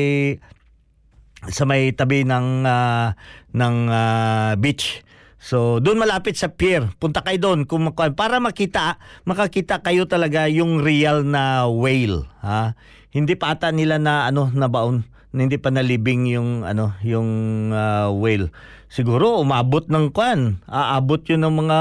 sa 1.47 1.63
may 1.63 1.93
tabi 1.93 2.25
ng 2.25 2.65
ah, 2.65 3.13
ng 3.53 3.75
ah, 3.87 4.53
beach 4.59 5.05
So, 5.45 5.77
doon 5.77 6.01
malapit 6.01 6.41
sa 6.41 6.49
pier. 6.49 6.89
Punta 6.97 7.21
kayo 7.21 7.37
doon 7.37 7.69
kung 7.69 7.85
para 7.93 8.41
makita, 8.41 8.97
makakita 9.29 9.77
kayo 9.85 10.09
talaga 10.09 10.49
yung 10.49 10.81
real 10.81 11.21
na 11.21 11.69
whale, 11.69 12.25
ha? 12.41 12.73
Hindi 13.13 13.37
pa 13.37 13.53
ata 13.53 13.69
nila 13.69 14.01
na 14.01 14.25
ano 14.25 14.49
na 14.49 14.65
baon, 14.65 15.05
hindi 15.29 15.61
pa 15.61 15.69
nalibing 15.69 16.25
yung 16.33 16.65
ano, 16.65 16.97
yung 17.05 17.29
ah, 17.77 18.09
whale. 18.09 18.49
Siguro 18.89 19.37
umabot 19.37 19.85
ng 19.85 20.09
kwan. 20.09 20.65
Aabot 20.65 21.21
yun 21.29 21.45
ng 21.45 21.55
mga 21.61 21.79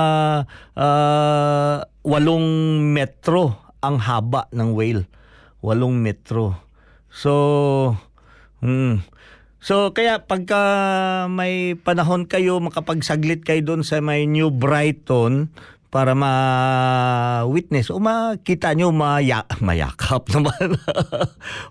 ah, 0.77 1.89
walong 2.05 2.45
metro 2.93 3.64
ang 3.89 4.01
haba 4.01 4.49
ng 4.53 4.73
whale. 4.73 5.05
Walong 5.65 6.01
metro. 6.01 6.57
So, 7.09 7.97
hmm, 8.61 9.05
So 9.65 9.97
kaya 9.97 10.21
pagka 10.21 10.61
may 11.33 11.73
panahon 11.73 12.29
kayo 12.29 12.61
makapagsaglit 12.61 13.49
kayo 13.49 13.65
doon 13.65 13.81
sa 13.81 14.05
may 14.05 14.29
New 14.29 14.53
Brighton 14.53 15.49
para 15.89 16.13
ma-witness 16.13 17.89
o 17.89 17.97
makita 17.97 18.77
nyo 18.77 18.93
maya, 18.93 19.49
mayakap 19.65 20.29
naman. 20.37 20.77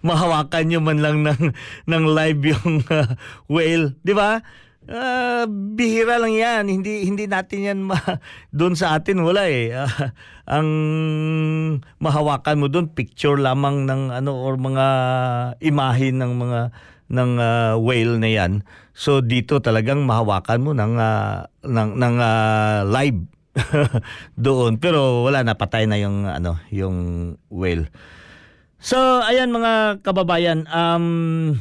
Mahawakan 0.01 0.63
nyo 0.65 0.79
man 0.81 1.05
lang 1.05 1.21
ng, 1.21 1.53
ng 1.85 2.03
live 2.07 2.41
yung 2.55 2.81
uh, 2.87 3.13
whale. 3.45 3.93
Di 4.01 4.17
ba? 4.17 4.41
Ah, 4.83 5.47
bihira 5.47 6.19
lang 6.19 6.35
yan. 6.35 6.67
Hindi 6.67 7.07
hindi 7.07 7.23
natin 7.23 7.59
yan 7.63 7.79
ma 7.87 7.95
doon 8.57 8.75
sa 8.75 8.99
atin 8.99 9.23
wala 9.23 9.47
eh. 9.47 9.71
Ah, 9.71 10.11
ang 10.43 10.67
mahawakan 12.03 12.59
mo 12.59 12.67
doon 12.67 12.91
picture 12.91 13.39
lamang 13.39 13.87
ng 13.87 14.11
ano 14.11 14.31
or 14.35 14.59
mga 14.59 14.87
imahe 15.63 16.11
ng 16.11 16.31
mga 16.35 16.59
ng 17.15 17.31
ah, 17.39 17.73
whale 17.79 18.19
na 18.19 18.27
yan. 18.27 18.67
So 18.91 19.23
dito 19.23 19.63
talagang 19.63 20.03
mahawakan 20.03 20.59
mo 20.59 20.71
ng 20.75 20.93
ah, 20.99 21.47
ng 21.63 21.89
ng 21.95 22.15
ah, 22.19 22.83
live 22.83 23.23
doon 24.35 24.81
pero 24.83 25.23
wala 25.23 25.47
na 25.47 25.55
patay 25.55 25.87
na 25.87 25.95
yung 25.95 26.27
ano 26.27 26.59
yung 26.75 26.97
whale. 27.47 27.87
So 28.83 28.99
ayan 29.23 29.55
mga 29.55 30.03
kababayan 30.03 30.67
um 30.67 31.55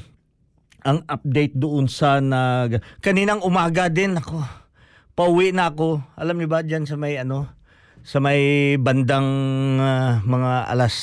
ang 0.82 1.06
update 1.06 1.54
doon 1.54 1.86
sa 1.86 2.18
nag 2.18 2.82
kaninang 2.98 3.42
umaga 3.42 3.86
din 3.86 4.18
ako 4.18 4.62
pauwi 5.12 5.52
na 5.52 5.68
ako. 5.68 6.00
Alam 6.16 6.40
niyo 6.40 6.48
ba 6.48 6.64
diyan 6.64 6.88
sa 6.88 6.96
may 6.96 7.20
ano 7.20 7.48
sa 8.02 8.18
may 8.18 8.74
bandang 8.82 9.28
ah, 9.78 10.18
mga 10.26 10.52
alas 10.66 10.96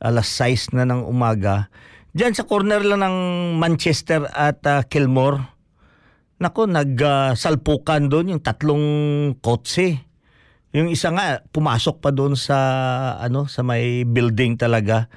alas 0.00 0.28
6 0.32 0.72
na 0.80 0.88
ng 0.88 1.04
umaga 1.04 1.68
diyan 2.16 2.32
sa 2.32 2.48
corner 2.48 2.80
lang 2.80 3.04
ng 3.04 3.16
Manchester 3.60 4.24
at 4.32 4.64
ah, 4.64 4.80
Kilmore 4.86 5.44
nako 6.40 6.64
nagsalpukan 6.64 8.08
doon 8.08 8.32
yung 8.32 8.42
tatlong 8.42 8.86
kotse. 9.44 10.08
Yung 10.72 10.88
isa 10.88 11.12
nga 11.12 11.44
pumasok 11.52 12.00
pa 12.00 12.10
doon 12.16 12.32
sa 12.32 12.56
ano 13.20 13.44
sa 13.44 13.60
may 13.60 14.08
building 14.08 14.56
talaga. 14.56 15.12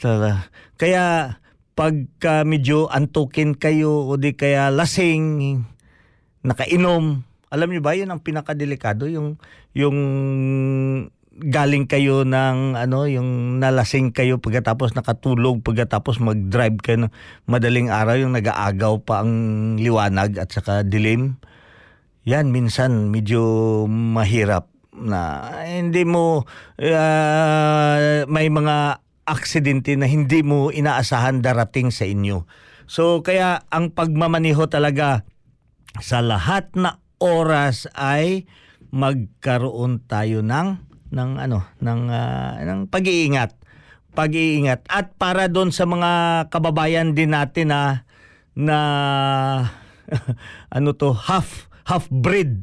Tala. 0.00 0.48
Kaya 0.80 1.36
pagka 1.74 2.46
medyo 2.46 2.86
antukin 2.86 3.58
kayo 3.58 4.06
o 4.06 4.14
di 4.14 4.34
kaya 4.38 4.70
lasing, 4.70 5.62
nakainom, 6.46 7.26
alam 7.54 7.68
niyo 7.70 7.82
ba 7.82 7.94
yun 7.94 8.10
ang 8.10 8.18
pinakadelikado 8.18 9.06
yung 9.06 9.38
yung 9.78 9.98
galing 11.34 11.90
kayo 11.90 12.22
ng 12.22 12.78
ano 12.78 13.10
yung 13.10 13.58
nalasing 13.58 14.14
kayo 14.14 14.38
pagkatapos 14.38 14.94
nakatulog 14.94 15.66
pagkatapos 15.66 16.22
mag-drive 16.22 16.78
kayo 16.78 17.06
ng 17.06 17.12
madaling 17.46 17.90
araw 17.90 18.18
yung 18.18 18.34
nag-aagaw 18.34 19.02
pa 19.02 19.22
ang 19.22 19.32
liwanag 19.78 20.38
at 20.38 20.50
saka 20.50 20.82
dilim. 20.82 21.38
Yan 22.24 22.50
minsan 22.50 23.10
medyo 23.10 23.84
mahirap 23.90 24.70
na 24.94 25.50
hindi 25.66 26.06
mo 26.06 26.46
ah, 26.78 28.24
may 28.30 28.46
mga 28.46 29.03
aksidente 29.24 29.96
na 29.96 30.08
hindi 30.08 30.44
mo 30.44 30.68
inaasahan 30.68 31.40
darating 31.40 31.88
sa 31.92 32.04
inyo. 32.04 32.44
So 32.84 33.24
kaya 33.24 33.64
ang 33.72 33.96
pagmamaniho 33.96 34.68
talaga 34.68 35.24
sa 36.00 36.20
lahat 36.20 36.72
na 36.76 37.00
oras 37.20 37.88
ay 37.96 38.44
magkaroon 38.92 40.04
tayo 40.04 40.44
ng 40.44 40.68
ng 41.10 41.30
ano 41.40 41.64
ng 41.80 42.00
ah, 42.10 42.60
ng 42.60 42.80
pag-iingat. 42.92 43.56
Pag-iingat 44.14 44.86
at 44.86 45.18
para 45.18 45.50
doon 45.50 45.74
sa 45.74 45.88
mga 45.90 46.46
kababayan 46.52 47.18
din 47.18 47.34
natin 47.34 47.74
na 47.74 48.06
na 48.54 48.78
ano 50.76 50.94
to 50.94 51.10
half 51.10 51.66
half 51.88 52.06
breed. 52.12 52.62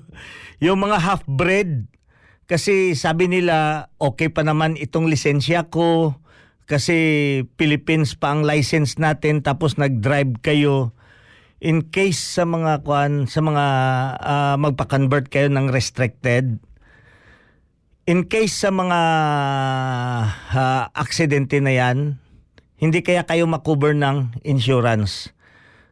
yung 0.64 0.78
mga 0.78 1.02
half 1.02 1.22
breed 1.26 1.90
kasi 2.46 2.94
sabi 2.94 3.26
nila 3.26 3.88
okay 3.98 4.30
pa 4.30 4.46
naman 4.46 4.78
itong 4.78 5.10
lisensya 5.10 5.66
ko. 5.70 6.18
Kasi 6.66 6.98
Philippines 7.54 8.18
pa 8.18 8.34
ang 8.34 8.42
license 8.42 8.98
natin 8.98 9.38
tapos 9.38 9.78
nag-drive 9.78 10.42
kayo. 10.42 10.90
In 11.62 11.94
case 11.94 12.18
sa 12.18 12.42
mga 12.42 12.82
kwan 12.82 13.30
sa 13.30 13.38
mga 13.38 13.64
ah, 14.18 14.54
magpa-convert 14.58 15.30
kayo 15.30 15.46
ng 15.46 15.70
restricted 15.70 16.58
in 18.06 18.22
case 18.30 18.54
sa 18.54 18.70
mga 18.70 19.00
ah, 20.54 20.82
aksidente 20.94 21.58
na 21.58 21.74
yan 21.74 22.22
hindi 22.76 23.00
kaya 23.00 23.24
kayo 23.24 23.48
makover 23.48 23.96
ng 23.96 24.36
insurance. 24.44 25.32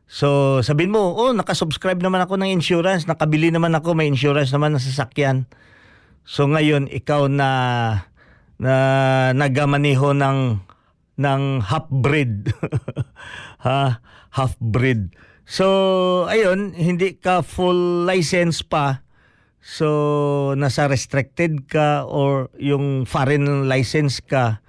So, 0.04 0.60
sabihin 0.60 0.92
mo, 0.92 1.16
oh, 1.16 1.32
nakasubscribe 1.32 1.96
naman 1.96 2.20
ako 2.20 2.36
ng 2.36 2.52
insurance, 2.52 3.08
nakabili 3.08 3.48
naman 3.48 3.72
ako, 3.72 3.96
may 3.96 4.04
insurance 4.04 4.52
naman 4.52 4.76
ng 4.76 4.84
sasakyan. 4.84 5.48
So 6.24 6.48
ngayon 6.48 6.88
ikaw 6.88 7.28
na 7.28 7.50
na 8.56 8.74
nagamaniho 9.36 10.16
ng 10.16 10.60
ng 11.20 11.42
half 11.62 11.86
breed. 11.92 12.50
ha, 13.64 14.00
half 14.32 14.56
breed. 14.58 15.12
So 15.44 16.26
ayun, 16.26 16.72
hindi 16.72 17.20
ka 17.20 17.44
full 17.44 18.08
license 18.08 18.64
pa. 18.64 19.04
So 19.60 20.56
nasa 20.56 20.88
restricted 20.88 21.68
ka 21.68 22.08
or 22.08 22.52
yung 22.56 23.04
foreign 23.04 23.68
license 23.68 24.24
ka. 24.24 24.64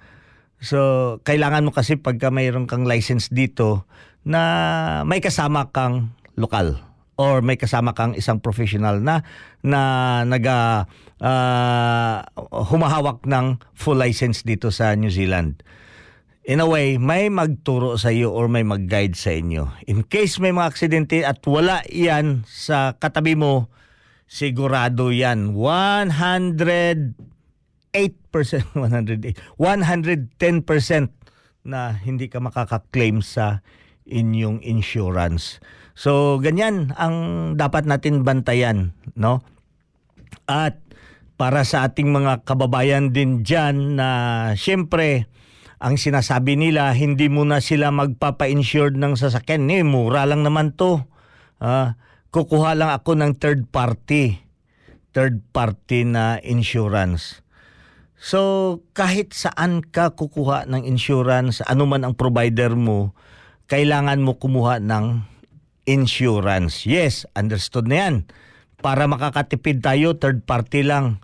So, 0.56 1.20
kailangan 1.20 1.68
mo 1.68 1.72
kasi 1.72 2.00
pagka 2.00 2.32
mayroon 2.32 2.64
kang 2.64 2.88
license 2.88 3.28
dito 3.28 3.84
na 4.24 5.04
may 5.04 5.20
kasama 5.20 5.68
kang 5.68 6.16
lokal 6.32 6.85
or 7.16 7.40
may 7.40 7.56
kasama 7.56 7.96
kang 7.96 8.12
isang 8.12 8.40
professional 8.40 9.00
na 9.00 9.24
na 9.64 9.80
naga 10.28 10.84
ah, 11.20 12.24
humahawak 12.70 13.24
ng 13.24 13.60
full 13.72 13.96
license 13.96 14.44
dito 14.44 14.68
sa 14.72 14.92
New 14.96 15.12
Zealand. 15.12 15.64
In 16.46 16.62
a 16.62 16.68
way, 16.68 16.94
may 16.94 17.26
magturo 17.26 17.98
sa 17.98 18.14
iyo 18.14 18.30
or 18.30 18.46
may 18.46 18.62
mag-guide 18.62 19.18
sa 19.18 19.34
inyo. 19.34 19.66
In 19.90 20.06
case 20.06 20.38
may 20.38 20.54
mga 20.54 20.70
aksidente 20.70 21.26
at 21.26 21.42
wala 21.42 21.82
yan 21.90 22.46
sa 22.46 22.94
katabi 22.94 23.34
mo, 23.34 23.66
sigurado 24.30 25.10
yan. 25.10 25.58
100 25.58 27.18
8%, 27.96 28.76
108, 28.76 29.40
110% 29.56 31.08
na 31.64 31.96
hindi 31.96 32.28
ka 32.28 32.44
makaka-claim 32.44 33.24
sa 33.24 33.64
inyong 34.04 34.60
insurance. 34.60 35.58
So, 35.96 36.36
ganyan 36.44 36.92
ang 37.00 37.16
dapat 37.56 37.88
natin 37.88 38.20
bantayan, 38.20 38.92
no? 39.16 39.40
At 40.44 40.76
para 41.40 41.64
sa 41.64 41.88
ating 41.88 42.12
mga 42.12 42.44
kababayan 42.44 43.16
din 43.16 43.40
dyan 43.40 43.96
na 43.96 44.08
siyempre, 44.60 45.24
ang 45.76 46.00
sinasabi 46.00 46.56
nila, 46.56 46.92
hindi 46.92 47.28
mo 47.28 47.44
na 47.44 47.64
sila 47.64 47.92
magpapa-insured 47.92 48.96
ng 48.96 49.16
sasakyan. 49.16 49.68
Eh, 49.68 49.84
mura 49.84 50.24
lang 50.24 50.44
naman 50.44 50.72
to. 50.72 51.04
Ah, 51.60 52.00
kukuha 52.32 52.76
lang 52.76 52.92
ako 52.92 53.16
ng 53.16 53.32
third 53.36 53.68
party. 53.68 54.40
Third 55.12 55.44
party 55.52 56.08
na 56.08 56.40
insurance. 56.44 57.44
So, 58.16 58.80
kahit 58.96 59.36
saan 59.36 59.84
ka 59.84 60.16
kukuha 60.16 60.64
ng 60.68 60.88
insurance, 60.88 61.60
ano 61.64 61.84
man 61.84 62.04
ang 62.04 62.16
provider 62.16 62.72
mo, 62.72 63.12
kailangan 63.68 64.24
mo 64.24 64.40
kumuha 64.40 64.80
ng 64.80 65.35
insurance. 65.86 66.84
Yes, 66.84 67.24
understood 67.32 67.86
na 67.86 67.96
yan. 68.06 68.14
Para 68.82 69.08
makakatipid 69.08 69.80
tayo, 69.80 70.18
third 70.18 70.44
party 70.44 70.84
lang. 70.84 71.22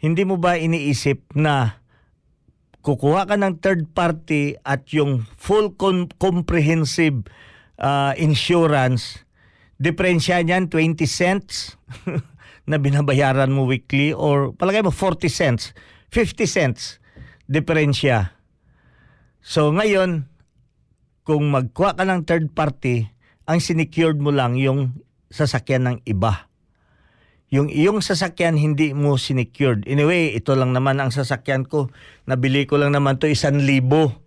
Hindi 0.00 0.26
mo 0.26 0.40
ba 0.40 0.58
iniisip 0.58 1.36
na 1.38 1.78
kukuha 2.82 3.28
ka 3.28 3.36
ng 3.36 3.60
third 3.60 3.92
party 3.92 4.56
at 4.64 4.88
yung 4.90 5.28
full 5.36 5.76
com- 5.76 6.10
comprehensive 6.16 7.28
uh, 7.78 8.16
insurance, 8.16 9.28
diferensya 9.76 10.42
niyan 10.42 10.72
20 10.72 11.04
cents 11.06 11.78
na 12.70 12.76
binabayaran 12.76 13.52
mo 13.52 13.64
weekly 13.64 14.12
or 14.12 14.52
palagay 14.52 14.82
mo 14.84 14.92
40 14.92 15.28
cents 15.30 15.72
50 16.12 16.44
cents 16.48 17.00
diferensya. 17.48 18.36
So 19.40 19.72
ngayon, 19.72 20.28
kung 21.24 21.48
magkuha 21.48 21.96
ka 21.96 22.04
ng 22.04 22.24
third 22.28 22.52
party, 22.52 23.08
ang 23.48 23.64
sinecured 23.64 24.20
mo 24.20 24.28
lang 24.28 24.60
yung 24.60 25.00
sasakyan 25.32 25.88
ng 25.88 25.96
iba. 26.04 26.52
Yung 27.48 27.72
iyong 27.72 28.04
sasakyan 28.04 28.60
hindi 28.60 28.92
mo 28.92 29.16
sinecured. 29.16 29.88
Anyway, 29.88 30.36
ito 30.36 30.52
lang 30.52 30.76
naman 30.76 31.00
ang 31.00 31.08
sasakyan 31.08 31.64
ko. 31.64 31.88
Nabili 32.28 32.68
ko 32.68 32.76
lang 32.76 32.92
naman 32.92 33.16
to 33.16 33.26
isan 33.26 33.64
libo. 33.64 34.12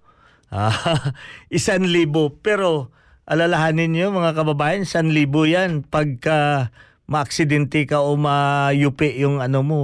Ah, 0.52 1.16
isan 1.48 1.88
libo. 1.88 2.36
Pero 2.44 2.92
alalahanin 3.24 3.96
niyo 3.96 4.12
mga 4.12 4.36
kababayan, 4.36 4.84
isan 4.84 5.16
libo 5.16 5.48
yan. 5.48 5.88
Pagka 5.88 6.76
maaksidente 7.08 7.88
ka 7.88 8.04
o 8.04 8.20
mayupi 8.20 9.16
yung 9.16 9.40
ano 9.40 9.64
mo, 9.64 9.82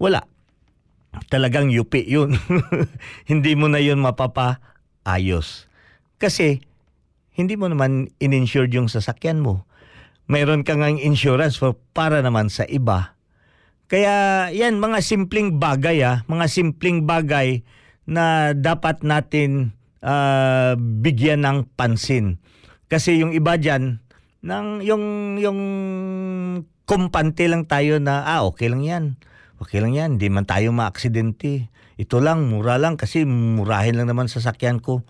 wala 0.00 0.24
talagang 1.28 1.68
yupi 1.68 2.00
yun. 2.08 2.32
hindi 3.30 3.52
mo 3.60 3.68
na 3.68 3.76
yun 3.76 4.00
mapapaayos. 4.00 5.68
Kasi 6.16 6.64
hindi 7.36 7.54
mo 7.54 7.68
naman 7.68 8.08
ininsured 8.16 8.72
yung 8.72 8.88
sasakyan 8.88 9.44
mo. 9.44 9.68
Mayroon 10.26 10.64
kang 10.64 10.82
ang 10.82 10.96
insurance 10.96 11.60
for 11.60 11.76
para 11.92 12.24
naman 12.24 12.48
sa 12.48 12.64
iba. 12.66 13.14
Kaya 13.86 14.48
yan, 14.50 14.82
mga 14.82 14.98
simpleng 15.04 15.62
bagay 15.62 16.02
ah, 16.02 16.24
mga 16.26 16.50
simpleng 16.50 17.06
bagay 17.06 17.62
na 18.08 18.56
dapat 18.56 19.06
natin 19.06 19.76
uh, 20.02 20.74
bigyan 20.80 21.46
ng 21.46 21.70
pansin. 21.78 22.42
Kasi 22.90 23.22
yung 23.22 23.30
iba 23.30 23.54
dyan, 23.54 24.02
nang 24.42 24.82
yung, 24.82 25.36
yung 25.38 25.60
kumpante 26.88 27.46
lang 27.46 27.68
tayo 27.70 28.02
na, 28.02 28.26
ah, 28.26 28.42
okay 28.42 28.66
lang 28.66 28.82
yan 28.82 29.04
okay 29.60 29.80
lang 29.80 29.92
yan, 29.96 30.10
hindi 30.16 30.28
man 30.28 30.44
tayo 30.44 30.72
maaksidente. 30.72 31.72
Ito 31.96 32.20
lang, 32.20 32.52
mura 32.52 32.76
lang 32.76 33.00
kasi 33.00 33.24
murahin 33.24 33.96
lang 33.96 34.08
naman 34.12 34.28
sasakyan 34.28 34.84
ko. 34.84 35.00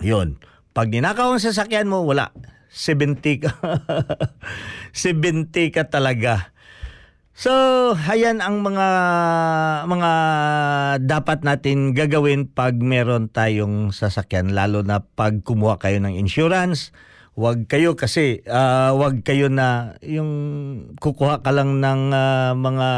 Yon. 0.00 0.40
Pag 0.80 0.96
ninakaw 0.96 1.36
ang 1.36 1.44
sasakyan 1.44 1.92
mo, 1.92 2.08
wala. 2.08 2.32
70 2.72 3.20
ka. 3.44 3.52
70 4.96 5.76
ka 5.76 5.92
talaga. 5.92 6.56
So, 7.36 7.52
ayan 8.08 8.40
ang 8.40 8.64
mga 8.64 8.88
mga 9.84 10.10
dapat 11.04 11.44
natin 11.44 11.92
gagawin 11.92 12.48
pag 12.48 12.80
meron 12.80 13.28
tayong 13.28 13.92
sasakyan 13.92 14.56
lalo 14.56 14.80
na 14.80 15.04
pag 15.04 15.44
kumuha 15.44 15.76
kayo 15.76 16.00
ng 16.00 16.16
insurance. 16.16 16.96
Huwag 17.36 17.68
kayo 17.68 17.92
kasi 17.92 18.40
uh, 18.48 18.96
huwag 18.96 19.20
kayo 19.20 19.52
na 19.52 20.00
yung 20.00 20.32
kukuha 20.96 21.44
ka 21.44 21.52
lang 21.52 21.84
ng 21.84 22.08
uh, 22.08 22.56
mga 22.56 22.88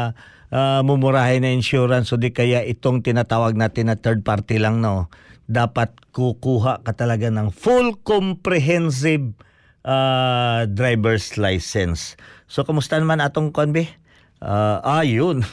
uh, 0.55 0.79
mumurahin 0.87 1.43
na 1.43 1.51
insurance 1.51 2.15
o 2.15 2.19
di 2.21 2.31
kaya 2.31 2.63
itong 2.63 3.03
tinatawag 3.03 3.59
natin 3.59 3.91
na 3.91 3.99
third 3.99 4.23
party 4.23 4.55
lang 4.55 4.79
no 4.79 5.11
dapat 5.49 5.93
kukuha 6.15 6.81
ka 6.85 6.91
talaga 6.95 7.27
ng 7.27 7.51
full 7.51 7.99
comprehensive 8.01 9.35
uh, 9.83 10.63
driver's 10.71 11.35
license 11.35 12.15
so 12.47 12.63
kamusta 12.63 12.95
naman 12.95 13.19
atong 13.19 13.51
konbe 13.51 13.91
uh, 14.39 14.79
ah 14.81 15.03
yun 15.03 15.43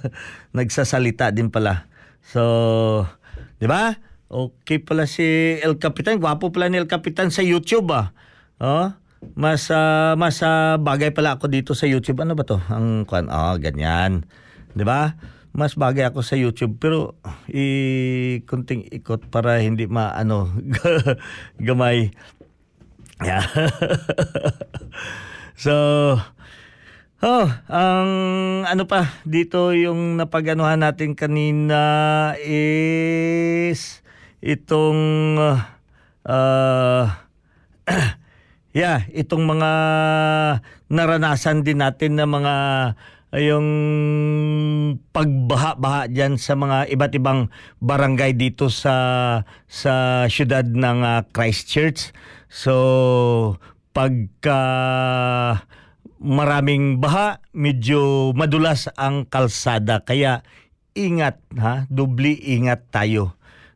nagsasalita 0.56 1.30
din 1.34 1.52
pala 1.52 1.88
so 2.24 3.04
di 3.60 3.68
ba 3.68 4.00
okay 4.32 4.80
pala 4.80 5.04
si 5.04 5.60
El 5.60 5.76
Capitan 5.76 6.16
gwapo 6.16 6.48
pala 6.48 6.72
ni 6.72 6.80
El 6.80 6.88
Capitan 6.88 7.28
sa 7.28 7.44
YouTube 7.44 7.92
ah 7.92 8.16
oh 8.58 8.88
mas 9.32 9.72
uh, 9.72 10.12
mas 10.20 10.44
uh, 10.44 10.76
bagay 10.76 11.08
pala 11.08 11.40
ako 11.40 11.48
dito 11.48 11.72
sa 11.72 11.88
YouTube. 11.88 12.20
Ano 12.20 12.36
ba 12.36 12.44
to? 12.44 12.60
Ang 12.68 13.08
kwan, 13.08 13.32
oh, 13.32 13.56
ganyan. 13.56 14.28
'Di 14.76 14.84
ba? 14.84 15.16
Mas 15.54 15.78
bagay 15.78 16.10
ako 16.10 16.26
sa 16.26 16.34
YouTube 16.34 16.82
pero 16.82 17.14
i 17.46 18.42
kunting 18.50 18.90
ikot 18.90 19.30
para 19.30 19.62
hindi 19.62 19.86
maano 19.86 20.50
gamay. 21.66 22.10
Yeah. 23.22 23.46
so 25.64 25.72
Oh, 27.24 27.48
ang 27.72 28.10
ano 28.68 28.84
pa 28.84 29.08
dito 29.24 29.72
yung 29.72 30.20
napaganuhan 30.20 30.76
natin 30.76 31.16
kanina 31.16 32.36
is 32.44 34.04
itong 34.44 35.32
uh, 36.28 37.04
yeah, 38.76 39.08
itong 39.08 39.48
mga 39.48 39.70
naranasan 40.92 41.64
din 41.64 41.80
natin 41.80 42.20
na 42.20 42.28
mga 42.28 42.54
yung 43.40 43.68
pagbaha-baha 45.10 46.06
diyan 46.06 46.38
sa 46.38 46.54
mga 46.54 46.86
iba't 46.94 47.12
ibang 47.18 47.50
barangay 47.82 48.38
dito 48.38 48.70
sa 48.70 48.94
sa 49.66 50.24
siyudad 50.30 50.62
ng 50.66 50.98
uh, 51.02 51.20
Christchurch. 51.34 52.14
So 52.46 53.58
pagka 53.94 54.60
maraming 56.22 57.02
baha, 57.02 57.42
medyo 57.50 58.30
madulas 58.38 58.86
ang 58.94 59.26
kalsada 59.26 60.06
kaya 60.06 60.46
ingat 60.94 61.42
ha, 61.58 61.90
dubli 61.90 62.38
ingat 62.38 62.90
tayo. 62.94 63.34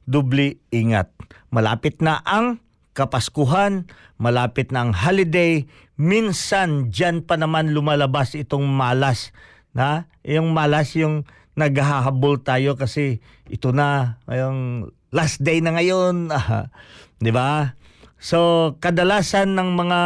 Dubli 0.08 0.56
ingat. 0.70 1.10
Malapit 1.50 2.00
na 2.00 2.22
ang 2.24 2.62
Kapaskuhan, 2.98 3.86
malapit 4.18 4.74
na 4.74 4.82
ang 4.82 4.90
holiday, 4.90 5.70
minsan 5.98 6.94
dyan 6.94 7.26
pa 7.26 7.34
naman 7.34 7.74
lumalabas 7.74 8.38
itong 8.38 8.64
malas. 8.64 9.34
Na? 9.74 10.06
Yung 10.22 10.54
malas 10.54 10.94
yung 10.94 11.26
naghahabol 11.58 12.38
tayo 12.40 12.78
kasi 12.78 13.18
ito 13.50 13.74
na, 13.74 14.22
yung 14.30 14.88
last 15.10 15.42
day 15.42 15.58
na 15.58 15.74
ngayon. 15.74 16.30
Di 17.24 17.34
ba? 17.34 17.74
So, 18.22 18.74
kadalasan 18.78 19.58
ng 19.58 19.74
mga 19.74 20.00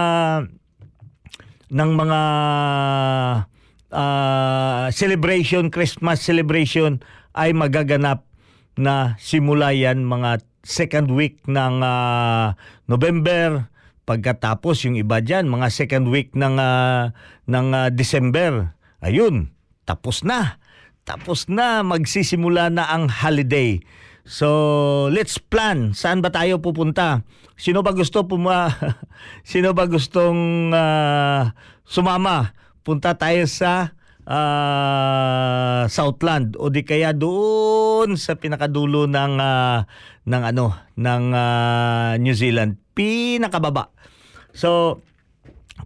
ng 1.72 1.90
mga 1.96 2.20
uh, 3.92 4.84
celebration, 4.92 5.72
Christmas 5.72 6.20
celebration 6.20 7.00
ay 7.32 7.56
magaganap 7.56 8.28
na 8.76 9.16
simula 9.20 9.72
yan 9.72 10.04
mga 10.04 10.44
second 10.64 11.12
week 11.12 11.40
ng 11.48 11.80
uh, 11.80 12.52
November 12.88 13.71
pagkatapos 14.02 14.86
yung 14.86 14.98
iba 14.98 15.22
diyan 15.22 15.46
mga 15.46 15.68
second 15.70 16.10
week 16.10 16.34
ng 16.34 16.58
uh, 16.58 17.14
ng 17.46 17.66
uh, 17.70 17.88
December 17.94 18.74
ayun 19.02 19.54
tapos 19.86 20.26
na 20.26 20.58
tapos 21.02 21.50
na 21.50 21.82
magsisimula 21.82 22.70
na 22.70 22.86
ang 22.90 23.10
holiday 23.10 23.82
So, 24.22 25.10
let's 25.10 25.34
plan. 25.42 25.98
Saan 25.98 26.22
ba 26.22 26.30
tayo 26.30 26.62
pupunta? 26.62 27.26
Sino 27.58 27.82
ba 27.82 27.90
gusto 27.90 28.22
puma 28.22 28.70
Sino 29.50 29.74
ba 29.74 29.90
gustong 29.90 30.70
ah, 30.70 31.54
sumama? 31.82 32.54
Punta 32.86 33.18
tayo 33.18 33.46
sa 33.50 33.98
ah, 34.26 35.86
Southland 35.90 36.54
o 36.58 36.70
di 36.70 36.86
kaya 36.86 37.14
doon 37.14 38.14
sa 38.18 38.38
pinakadulo 38.38 39.10
ng 39.10 39.34
ah, 39.38 39.86
ng 40.26 40.42
ano 40.42 40.74
ng 40.98 41.24
ah, 41.34 42.12
New 42.18 42.34
Zealand, 42.34 42.78
pinakababa. 42.92 43.92
So, 44.52 45.00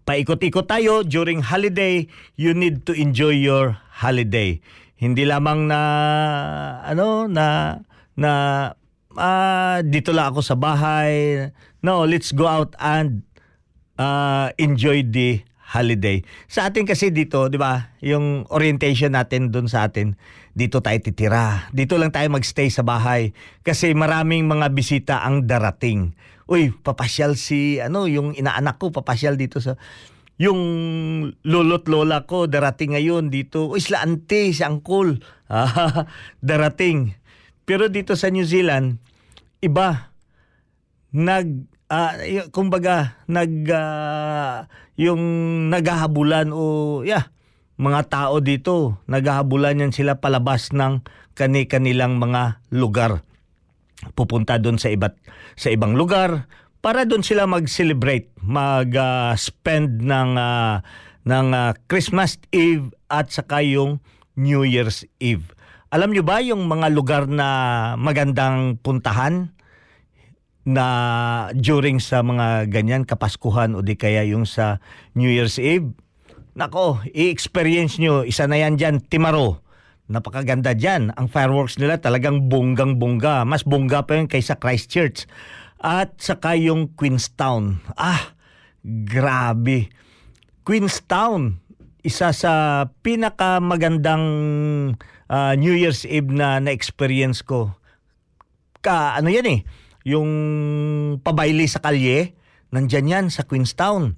paikot-ikot 0.06 0.66
tayo 0.66 1.06
during 1.06 1.42
holiday, 1.42 2.10
you 2.34 2.52
need 2.52 2.86
to 2.86 2.92
enjoy 2.92 3.34
your 3.34 3.78
holiday. 4.02 4.58
Hindi 4.96 5.28
lamang 5.28 5.68
na 5.68 5.80
ano 6.82 7.28
na 7.28 7.78
na 8.16 8.30
ah, 9.16 9.78
dito 9.84 10.12
lang 10.12 10.32
ako 10.32 10.40
sa 10.40 10.56
bahay. 10.56 11.48
No, 11.84 12.08
let's 12.08 12.32
go 12.32 12.48
out 12.48 12.72
and 12.80 13.22
uh, 14.00 14.52
enjoy 14.56 15.04
the 15.04 15.44
holiday. 15.66 16.22
Sa 16.46 16.70
atin 16.70 16.86
kasi 16.86 17.10
dito, 17.10 17.50
'di 17.50 17.58
ba? 17.58 17.92
Yung 18.00 18.46
orientation 18.54 19.12
natin 19.12 19.50
doon 19.50 19.66
sa 19.66 19.90
atin, 19.90 20.14
dito 20.56 20.80
tayo 20.80 20.96
titira. 21.02 21.68
Dito 21.74 21.98
lang 21.98 22.14
tayo 22.14 22.30
magstay 22.32 22.70
sa 22.70 22.86
bahay 22.86 23.34
kasi 23.66 23.92
maraming 23.92 24.46
mga 24.46 24.72
bisita 24.72 25.14
ang 25.26 25.44
darating. 25.44 26.14
Uy, 26.46 26.70
papasyal 26.70 27.34
si 27.34 27.82
ano, 27.82 28.06
yung 28.06 28.34
inaanak 28.34 28.78
ko 28.78 28.94
papasyal 28.94 29.34
dito 29.34 29.58
sa 29.58 29.74
yung 30.36 30.60
lolo't 31.42 31.88
lola 31.88 32.28
ko 32.28 32.46
darating 32.46 32.94
ngayon 32.94 33.32
dito. 33.32 33.72
Uy, 33.72 33.80
sila 33.80 34.04
ante, 34.04 34.52
si 34.52 34.62
uncle. 34.62 35.18
Ah, 35.46 36.10
darating. 36.42 37.14
Pero 37.62 37.86
dito 37.86 38.18
sa 38.18 38.34
New 38.34 38.42
Zealand, 38.42 38.98
iba. 39.62 40.10
Nag 41.14 41.70
y- 42.26 42.50
kumbaga 42.50 43.22
nag 43.30 43.52
ah, 43.70 44.66
yung 44.98 45.22
naghahabulan 45.70 46.50
o 46.50 47.02
yeah, 47.06 47.30
mga 47.78 48.10
tao 48.10 48.40
dito 48.40 48.98
naghahabulan 49.06 49.86
yan 49.86 49.92
sila 49.92 50.18
palabas 50.18 50.72
ng 50.74 51.04
kani-kanilang 51.36 52.16
mga 52.16 52.64
lugar. 52.72 53.25
Pupunta 54.12 54.60
doon 54.60 54.76
sa 54.76 54.92
iba't 54.92 55.16
sa 55.56 55.72
ibang 55.72 55.96
lugar 55.96 56.48
para 56.84 57.08
doon 57.08 57.24
sila 57.24 57.48
mag-celebrate, 57.48 58.30
mag-spend 58.44 60.04
ng 60.04 60.30
ah, 60.36 60.84
ng 61.26 61.48
ah, 61.50 61.72
Christmas 61.90 62.38
Eve 62.52 62.92
at 63.10 63.32
saka 63.32 63.64
yung 63.64 63.98
New 64.36 64.62
Year's 64.62 65.08
Eve. 65.18 65.56
Alam 65.90 66.12
nyo 66.12 66.22
ba 66.22 66.44
yung 66.44 66.68
mga 66.68 66.92
lugar 66.92 67.24
na 67.26 67.94
magandang 67.96 68.76
puntahan? 68.84 69.56
na 70.66 70.86
during 71.54 72.02
sa 72.02 72.26
mga 72.26 72.66
ganyan 72.66 73.06
kapaskuhan 73.06 73.78
o 73.78 73.86
di 73.86 73.94
kaya 73.94 74.26
yung 74.26 74.42
sa 74.42 74.82
New 75.14 75.30
Year's 75.30 75.62
Eve. 75.62 75.94
Nako, 76.58 76.98
i-experience 77.14 78.02
nyo. 78.02 78.26
Isa 78.26 78.50
na 78.50 78.58
yan 78.58 78.74
dyan, 78.74 78.98
Timaro. 78.98 79.62
Napakaganda 80.06 80.70
dyan. 80.70 81.10
Ang 81.18 81.26
fireworks 81.26 81.82
nila 81.82 81.98
talagang 81.98 82.46
bonggang-bongga. 82.46 83.42
Mas 83.42 83.66
bongga 83.66 84.06
pa 84.06 84.14
yun 84.14 84.30
kaysa 84.30 84.54
Christchurch. 84.58 85.26
At 85.82 86.16
saka 86.22 86.54
yung 86.54 86.94
Queenstown. 86.94 87.82
Ah, 87.98 88.34
grabe. 88.82 89.90
Queenstown, 90.66 91.62
isa 92.06 92.30
sa 92.30 92.86
pinakamagandang 93.02 94.24
ah, 95.26 95.54
New 95.58 95.74
Year's 95.74 96.06
Eve 96.06 96.30
na 96.30 96.62
na-experience 96.62 97.42
ko. 97.42 97.74
Ka, 98.82 99.18
ano 99.18 99.30
yan 99.30 99.46
eh, 99.50 99.60
yung 100.06 100.30
pabaili 101.18 101.66
sa 101.66 101.82
kalye, 101.82 102.38
nandyan 102.70 103.10
yan 103.10 103.26
sa 103.26 103.42
Queenstown. 103.42 104.14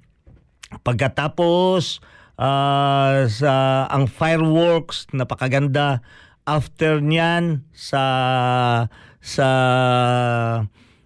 Pagkatapos, 0.85 2.01
ah, 2.39 3.27
sa 3.27 3.85
ang 3.91 4.07
fireworks, 4.07 5.11
napakaganda. 5.11 5.99
After 6.47 7.03
niyan, 7.03 7.67
sa 7.75 8.03
sa 9.19 9.49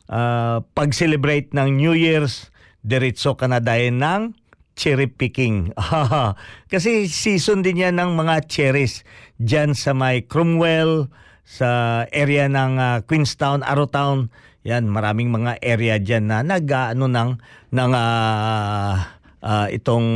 ah, 0.08 0.58
pag-celebrate 0.78 1.52
ng 1.58 1.74
New 1.74 1.98
Year's, 1.98 2.54
diretso 2.86 3.34
ka 3.34 3.50
na 3.50 3.58
dahil 3.58 3.98
ng 3.98 4.38
cherry 4.78 5.10
picking. 5.10 5.74
Kasi 6.72 7.10
season 7.10 7.66
din 7.66 7.82
yan 7.82 7.98
ng 7.98 8.14
mga 8.14 8.46
cherries. 8.46 9.02
Diyan 9.42 9.74
sa 9.74 9.98
may 9.98 10.26
Cromwell, 10.26 11.10
sa 11.44 12.04
area 12.14 12.48
ng 12.48 12.74
ah, 12.80 12.98
Queenstown, 13.04 13.66
Arrowtown, 13.66 14.32
yan, 14.64 14.88
maraming 14.88 15.28
mga 15.28 15.60
area 15.60 16.00
diyan 16.00 16.24
na 16.32 16.40
nag-ano 16.40 17.12
ng 17.12 17.32
ng 17.76 17.92
ah, 17.92 19.20
ah, 19.44 19.68
itong 19.68 20.08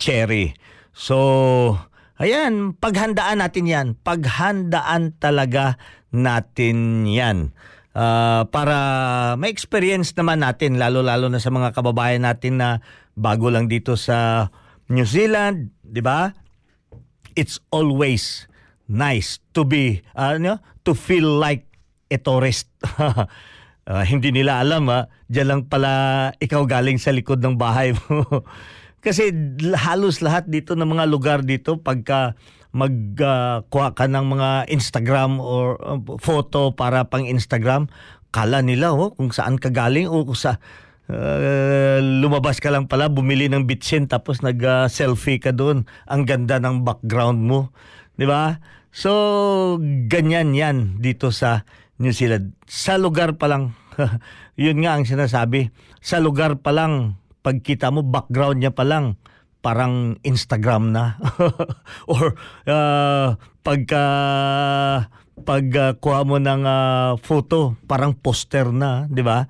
cherry. 0.00 0.56
So, 0.96 1.76
ayan, 2.16 2.74
paghandaan 2.74 3.44
natin 3.44 3.68
'yan. 3.68 3.86
Paghandaan 4.00 5.20
talaga 5.20 5.76
natin 6.10 7.04
'yan. 7.04 7.52
Ah, 7.92 8.48
para 8.48 8.76
may 9.36 9.52
experience 9.52 10.16
naman 10.16 10.40
natin 10.40 10.80
lalo-lalo 10.80 11.28
na 11.28 11.38
sa 11.38 11.52
mga 11.52 11.76
kababayan 11.76 12.24
natin 12.24 12.58
na 12.58 12.80
bago 13.14 13.52
lang 13.52 13.68
dito 13.68 13.94
sa 13.94 14.48
New 14.88 15.04
Zealand, 15.04 15.70
'di 15.84 16.00
ba? 16.00 16.32
It's 17.36 17.62
always 17.70 18.48
nice 18.88 19.38
to 19.52 19.62
be 19.62 20.02
ano, 20.16 20.58
to 20.82 20.96
feel 20.96 21.38
like 21.38 21.68
a 22.08 22.16
tourist. 22.16 22.72
Ah, 23.88 24.04
hindi 24.04 24.28
nila 24.28 24.60
alam 24.60 24.84
ha, 24.92 25.08
diyan 25.32 25.48
lang 25.48 25.62
pala 25.64 25.92
ikaw 26.44 26.68
galing 26.68 27.00
sa 27.00 27.08
likod 27.08 27.40
ng 27.40 27.56
bahay 27.56 27.96
mo. 27.96 28.44
Kasi 29.04 29.32
halos 29.80 30.20
lahat 30.20 30.44
dito 30.44 30.76
ng 30.76 30.84
mga 30.84 31.04
lugar 31.08 31.40
dito 31.40 31.80
pagka 31.80 32.36
magkuha 32.76 33.96
ka 33.96 34.04
ng 34.04 34.26
mga 34.28 34.50
Instagram 34.68 35.40
or 35.40 35.80
uh, 35.80 35.96
photo 36.20 36.76
para 36.76 37.08
pang 37.08 37.24
Instagram, 37.24 37.88
kala 38.28 38.60
nila 38.60 38.92
oh, 38.92 39.16
kung 39.16 39.32
saan 39.32 39.56
ka 39.56 39.72
galing 39.72 40.04
o 40.04 40.20
kung 40.20 40.36
sa 40.36 40.60
uh, 41.08 41.96
lumabas 42.04 42.60
ka 42.60 42.68
lang 42.68 42.84
pala, 42.92 43.08
bumili 43.08 43.48
ng 43.48 43.64
bitsin 43.64 44.04
tapos 44.04 44.44
nag-selfie 44.44 45.40
ka 45.40 45.56
doon. 45.56 45.88
Ang 46.04 46.28
ganda 46.28 46.60
ng 46.60 46.84
background 46.84 47.40
mo. 47.40 47.72
'Di 48.20 48.28
ba? 48.28 48.60
So, 48.92 49.80
ganyan 50.12 50.52
yan 50.52 51.00
dito 51.00 51.32
sa 51.32 51.64
New 51.98 52.14
Zealand. 52.14 52.54
Sa 52.64 52.96
lugar 52.96 53.34
pa 53.36 53.50
lang, 53.50 53.74
yun 54.58 54.78
nga 54.82 54.98
ang 54.98 55.04
sinasabi, 55.04 55.74
sa 55.98 56.22
lugar 56.22 56.62
pa 56.62 56.70
lang, 56.70 57.18
pagkita 57.42 57.90
mo, 57.90 58.06
background 58.06 58.62
niya 58.62 58.72
pa 58.74 58.86
lang, 58.86 59.18
parang 59.60 60.16
Instagram 60.22 60.94
na. 60.94 61.18
Or 62.12 62.38
uh, 62.70 63.34
pagka 63.66 64.04
pagkuha 65.38 66.26
mo 66.26 66.38
ng 66.42 66.62
ah, 66.66 67.14
photo, 67.18 67.78
parang 67.86 68.14
poster 68.14 68.70
na, 68.74 69.06
di 69.06 69.22
ba? 69.22 69.46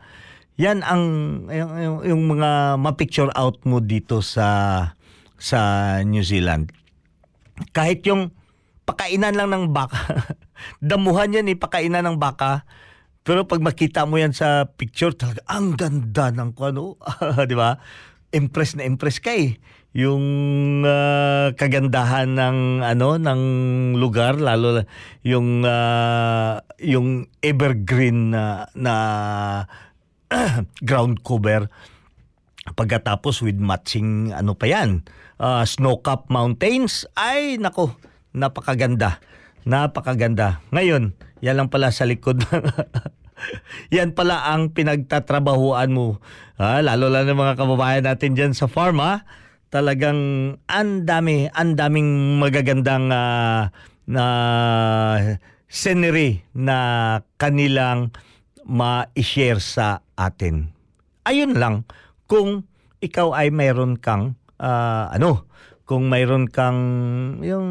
Yan 0.59 0.83
ang 0.83 1.05
yung, 1.49 1.73
yung, 1.79 1.99
yung 2.05 2.23
mga 2.35 2.77
ma-picture 2.77 3.31
out 3.33 3.63
mo 3.63 3.79
dito 3.79 4.21
sa 4.21 4.49
sa 5.39 5.61
New 6.03 6.27
Zealand. 6.27 6.75
Kahit 7.71 8.03
yung 8.05 8.35
pakainan 8.89 9.37
lang 9.37 9.53
ng 9.53 9.65
baka, 9.69 10.33
damuhan 10.81 11.37
yan 11.37 11.53
eh, 11.53 11.61
pakainan 11.61 12.09
ng 12.09 12.17
baka. 12.17 12.65
Pero 13.21 13.45
pag 13.45 13.61
makita 13.61 14.09
mo 14.09 14.17
yan 14.17 14.33
sa 14.33 14.65
picture, 14.65 15.13
talaga 15.13 15.45
ang 15.45 15.77
ganda 15.77 16.33
ng 16.33 16.57
ano, 16.57 16.97
di 17.51 17.53
ba? 17.53 17.77
Impress 18.33 18.81
na 18.81 18.89
impress 18.89 19.21
ka 19.21 19.37
eh. 19.37 19.61
Yung 19.93 20.25
ah, 20.89 21.53
kagandahan 21.53 22.33
ng 22.33 22.59
ano 22.85 23.17
ng 23.17 23.43
lugar 23.97 24.37
lalo 24.37 24.85
yung 25.25 25.65
ah, 25.65 26.61
yung 26.81 27.29
evergreen 27.41 28.33
na, 28.33 28.69
na 28.77 28.95
ground 30.89 31.25
cover 31.25 31.73
pagkatapos 32.77 33.41
with 33.41 33.57
matching 33.57 34.29
ano 34.37 34.53
pa 34.53 34.69
yan 34.69 35.09
ah, 35.41 35.65
snow-capped 35.65 36.29
mountains 36.29 37.09
ay 37.17 37.57
nako 37.57 37.97
napakaganda. 38.39 39.19
Napakaganda. 39.67 40.63
Ngayon 40.71 41.13
yan 41.39 41.55
lang 41.59 41.69
pala 41.71 41.95
sa 41.95 42.07
likod. 42.07 42.43
Yan 43.95 44.19
pala 44.19 44.51
ang 44.51 44.75
pinagtatrabahuan 44.75 45.95
mo. 45.95 46.19
Ah, 46.59 46.83
lalo 46.83 47.07
lang 47.07 47.31
ng 47.31 47.39
mga 47.39 47.55
kababayan 47.55 48.05
natin 48.07 48.35
dyan 48.35 48.53
sa 48.55 48.67
farm 48.67 48.99
ah. 48.99 49.23
talagang 49.69 50.57
ang 50.65 51.05
dami 51.05 51.45
ang 51.53 51.77
daming 51.77 52.41
magagandang 52.41 53.13
ah, 53.15 53.71
na 54.09 54.25
scenery 55.69 56.43
na 56.57 57.21
kanilang 57.39 58.11
ma-share 58.67 59.63
sa 59.63 60.03
atin. 60.19 60.73
Ayun 61.29 61.55
lang 61.61 61.85
kung 62.27 62.67
ikaw 62.99 63.37
ay 63.37 63.55
mayroon 63.55 64.01
kang 64.01 64.35
ah, 64.59 65.13
ano 65.15 65.47
kung 65.89 66.13
mayroon 66.13 66.53
kang 66.53 66.81
yung 67.41 67.69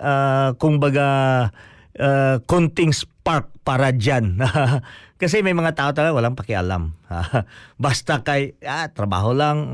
ah, 0.00 0.56
kung 0.56 0.80
baga 0.80 1.52
uh, 2.00 2.40
konting 2.48 2.96
spark 2.96 3.52
para 3.60 3.92
dyan. 3.92 4.40
Kasi 5.20 5.44
may 5.44 5.52
mga 5.52 5.76
tao 5.76 5.90
talaga 5.92 6.16
walang 6.16 6.34
pakialam. 6.34 6.96
Basta 7.84 8.24
kay 8.24 8.56
ah, 8.64 8.88
trabaho 8.88 9.36
lang, 9.36 9.68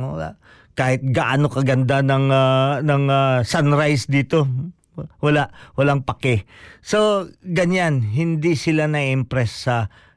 kahit 0.75 1.07
gaano 1.07 1.47
kaganda 1.47 2.03
ng 2.03 2.27
uh, 2.35 2.83
ng 2.83 3.05
uh, 3.07 3.39
sunrise 3.47 4.11
dito, 4.11 4.51
wala 5.23 5.55
walang 5.79 6.03
pake. 6.03 6.51
So 6.83 7.31
ganyan, 7.47 8.03
hindi 8.03 8.59
sila 8.59 8.91
na-impress 8.91 9.53
sa 9.71 9.77
uh, 9.87 10.10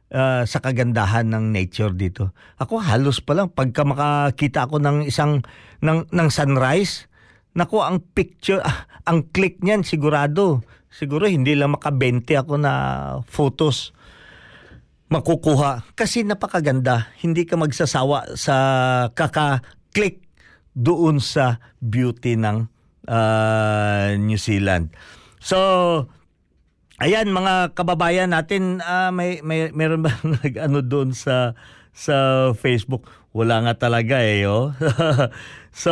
sa 0.46 0.60
kagandahan 0.62 1.26
ng 1.26 1.50
nature 1.50 1.90
dito. 1.98 2.38
Ako 2.62 2.78
halos 2.78 3.18
pa 3.26 3.34
lang 3.34 3.50
pagka 3.50 3.82
makakita 3.82 4.70
ako 4.70 4.78
ng 4.78 5.10
isang 5.10 5.42
ng 5.82 6.06
ng 6.14 6.30
sunrise, 6.30 7.10
nako 7.58 7.82
ang 7.82 7.98
picture 8.14 8.62
ah, 8.62 8.86
ang 9.10 9.26
click 9.34 9.60
niyan 9.66 9.82
sigurado. 9.82 10.62
Siguro 10.94 11.26
hindi 11.26 11.58
lang 11.58 11.74
maka-20 11.74 12.46
ako 12.46 12.54
na 12.62 12.74
photos 13.26 13.98
makukuha 15.14 15.94
kasi 15.94 16.26
napakaganda. 16.26 17.14
Hindi 17.22 17.46
ka 17.46 17.58
magsasawa 17.58 18.34
sa 18.34 18.56
kaka-click 19.14 20.22
doon 20.74 21.22
sa 21.22 21.62
beauty 21.78 22.34
ng 22.34 22.66
uh, 23.10 24.18
New 24.18 24.42
Zealand. 24.42 24.90
So, 25.38 25.58
ayan 27.04 27.28
mga 27.36 27.76
kababayan 27.76 28.32
natin, 28.32 28.80
uh, 28.80 29.12
may, 29.12 29.44
may 29.44 29.76
meron 29.76 30.08
ba 30.08 30.16
nag-ano 30.40 30.80
doon 30.80 31.12
sa 31.12 31.52
sa 31.92 32.50
Facebook? 32.56 33.12
Wala 33.36 33.60
nga 33.68 33.76
talaga 33.76 34.24
eh, 34.24 34.48
oh. 34.48 34.72
so, 35.84 35.92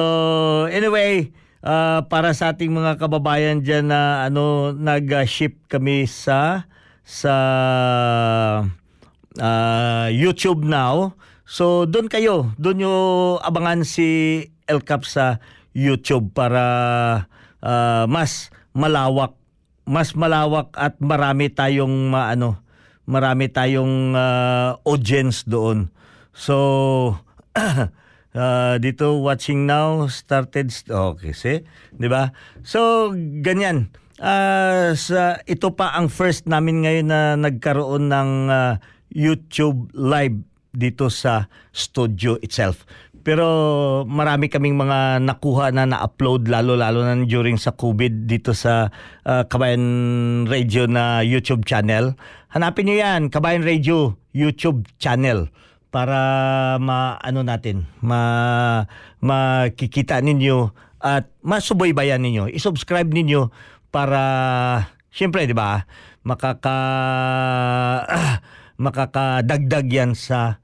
anyway, 0.71 1.35
uh, 1.65 2.05
para 2.07 2.31
sa 2.31 2.55
ating 2.55 2.71
mga 2.71 2.95
kababayan 2.95 3.59
diyan 3.59 3.91
na 3.91 4.31
ano 4.31 4.71
nag-ship 4.71 5.59
kami 5.67 6.07
sa 6.07 6.69
sa 7.03 7.35
uh, 9.35 10.07
YouTube 10.09 10.63
now. 10.63 11.17
So 11.43 11.83
doon 11.83 12.07
kayo, 12.07 12.55
doon 12.55 12.77
nyo 12.79 12.95
abangan 13.43 13.83
si 13.83 14.39
El 14.69 14.79
Cap 14.87 15.03
sa 15.03 15.43
YouTube 15.75 16.31
para 16.31 16.63
uh, 17.59 18.05
mas 18.07 18.53
malawak, 18.71 19.35
mas 19.85 20.13
malawak 20.13 20.71
at 20.77 20.97
marami 21.01 21.49
tayong 21.51 22.13
uh, 22.13 22.31
ano, 22.31 22.61
marami 23.09 23.49
tayong 23.49 24.15
uh, 24.15 24.77
audience 24.85 25.43
doon. 25.43 25.89
So 26.31 26.55
uh, 27.55 28.75
dito 28.83 29.19
watching 29.19 29.67
now 29.67 30.07
started 30.07 30.71
okay 30.87 31.35
see 31.35 31.67
'di 31.91 32.07
ba 32.07 32.31
so 32.63 33.11
ganyan 33.43 33.91
uh, 34.21 34.95
sa 34.95 35.41
ito 35.43 35.75
pa 35.75 35.91
ang 35.97 36.07
first 36.07 36.47
namin 36.47 36.87
ngayon 36.87 37.07
na 37.11 37.21
nagkaroon 37.35 38.07
ng 38.07 38.31
uh, 38.47 38.73
YouTube 39.11 39.91
live 39.91 40.39
dito 40.71 41.11
sa 41.11 41.51
studio 41.75 42.39
itself. 42.39 42.87
Pero 43.21 43.47
marami 44.09 44.49
kaming 44.49 44.77
mga 44.77 45.21
nakuha 45.21 45.69
na 45.69 45.85
na-upload 45.85 46.49
lalo-lalo 46.49 47.05
na 47.05 47.17
during 47.23 47.57
sa 47.57 47.73
COVID 47.73 48.25
dito 48.25 48.53
sa 48.57 48.89
uh, 49.25 49.43
Kabayan 49.45 49.85
Radio 50.49 50.89
na 50.89 51.21
YouTube 51.21 51.63
channel. 51.63 52.17
Hanapin 52.51 52.89
niyo 52.89 53.01
yan, 53.01 53.29
Kabayan 53.29 53.61
Radio 53.65 54.17
YouTube 54.35 54.85
channel 54.97 55.49
para 55.91 56.19
maano 56.79 57.43
natin, 57.43 57.83
ma 57.99 58.87
makikita 59.19 60.23
ninyo 60.23 60.71
at 61.03 61.27
masubaybayan 61.43 62.23
ninyo. 62.23 62.47
I-subscribe 62.47 63.11
ninyo 63.11 63.51
para 63.91 64.23
syempre 65.11 65.43
'di 65.43 65.53
ba? 65.53 65.83
Makaka 66.23 66.77
makakadagdag 68.83 69.85
yan 69.91 70.11
sa 70.15 70.60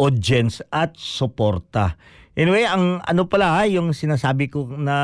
audience 0.00 0.64
at 0.72 0.96
suporta. 0.96 2.00
Anyway, 2.32 2.64
ang 2.64 3.04
ano 3.04 3.28
pala 3.28 3.60
ha, 3.60 3.68
yung 3.68 3.92
sinasabi 3.92 4.48
ko 4.48 4.64
na 4.64 4.96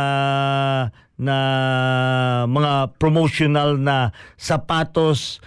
na 1.17 1.37
mga 2.45 2.97
promotional 3.01 3.81
na 3.81 4.13
sapatos 4.37 5.41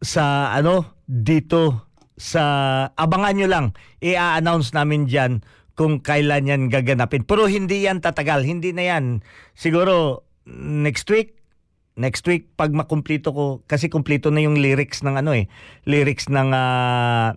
sa 0.00 0.52
ano 0.56 0.96
dito 1.04 1.88
sa 2.18 2.42
abangan 2.96 3.34
nyo 3.36 3.48
lang 3.48 3.66
i-announce 4.00 4.72
namin 4.72 5.04
diyan 5.06 5.44
kung 5.78 6.02
kailan 6.02 6.50
yan 6.50 6.62
gaganapin 6.72 7.22
pero 7.22 7.46
hindi 7.46 7.86
yan 7.86 8.02
tatagal 8.02 8.42
hindi 8.42 8.74
na 8.74 8.96
yan 8.96 9.04
siguro 9.54 10.26
next 10.48 11.06
week 11.12 11.38
next 11.94 12.26
week 12.26 12.50
pag 12.58 12.74
makumpleto 12.74 13.30
ko 13.30 13.46
kasi 13.68 13.86
kumpleto 13.86 14.32
na 14.32 14.42
yung 14.42 14.58
lyrics 14.58 15.04
ng 15.04 15.20
ano 15.20 15.36
eh 15.36 15.46
lyrics 15.86 16.26
ng 16.32 16.50
uh, 16.50 17.36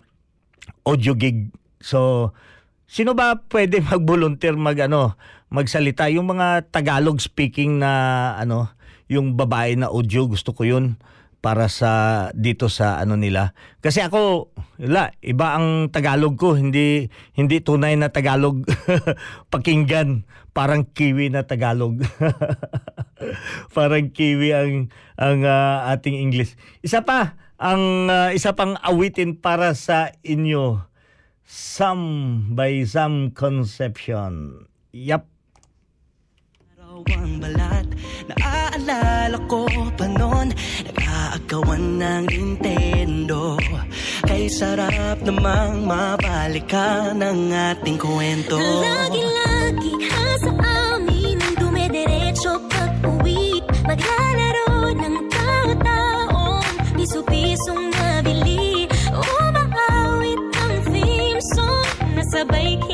audio 0.82 1.14
gig. 1.14 1.50
So 1.82 2.30
sino 2.86 3.16
ba 3.16 3.40
pwede 3.48 3.80
mag-volunteer 3.90 4.54
mag 4.58 4.78
ano 4.82 5.16
magsalita? 5.52 6.08
Yung 6.12 6.28
mga 6.28 6.68
Tagalog 6.72 7.20
speaking 7.20 7.80
na 7.80 8.34
ano 8.38 8.72
yung 9.08 9.36
babae 9.36 9.76
na 9.76 9.92
audio 9.92 10.24
gusto 10.24 10.56
ko 10.56 10.64
yun 10.64 10.96
para 11.42 11.66
sa 11.66 12.30
dito 12.38 12.70
sa 12.70 13.02
ano 13.02 13.18
nila. 13.18 13.52
Kasi 13.82 13.98
ako 13.98 14.54
wala 14.78 15.10
iba 15.20 15.58
ang 15.58 15.90
Tagalog 15.90 16.38
ko. 16.38 16.54
Hindi 16.54 17.10
hindi 17.34 17.58
tunay 17.58 17.98
na 17.98 18.14
Tagalog 18.14 18.62
pakinggan. 19.52 20.22
Parang 20.52 20.84
kiwi 20.84 21.32
na 21.32 21.48
Tagalog. 21.48 22.04
Parang 23.76 24.12
kiwi 24.12 24.52
ang 24.52 24.72
ang 25.16 25.40
uh, 25.42 25.88
ating 25.90 26.20
English. 26.20 26.54
Isa 26.84 27.02
pa 27.02 27.34
ang 27.62 28.10
uh, 28.10 28.34
isa 28.34 28.50
pang 28.58 28.74
awitin 28.82 29.38
para 29.38 29.70
sa 29.78 30.10
inyo 30.26 30.82
some 31.46 32.50
by 32.58 32.82
some 32.82 33.30
conception 33.30 34.66
yep 34.90 35.30
ang 37.06 37.38
balat 37.38 37.86
Naaalala 38.30 39.38
ko 39.50 39.66
pa 39.98 40.06
noon 40.06 40.54
Nag-aagawan 40.86 41.98
ng 41.98 42.24
Nintendo. 42.30 43.58
Kay 44.22 44.46
sarap 44.46 45.18
namang 45.26 45.82
mabalikan 45.82 47.18
ng 47.18 47.50
ating 47.50 47.98
kwento. 47.98 48.58
Lagi-lagi 48.58 49.92
ka 50.06 50.26
sa 50.46 50.52
amin 50.94 51.38
Ang 51.42 51.56
dumediretso 51.58 52.62
pag 52.70 52.94
uwi 53.02 53.58
Maglalaro 53.82 54.51
Piso-pisong 57.12 57.92
nabili 57.92 58.88
Umaawit 59.12 60.40
ang 60.64 60.76
theme 60.88 61.42
song. 61.52 61.84
Nasabay 62.16 62.80
kinabasa 62.80 62.91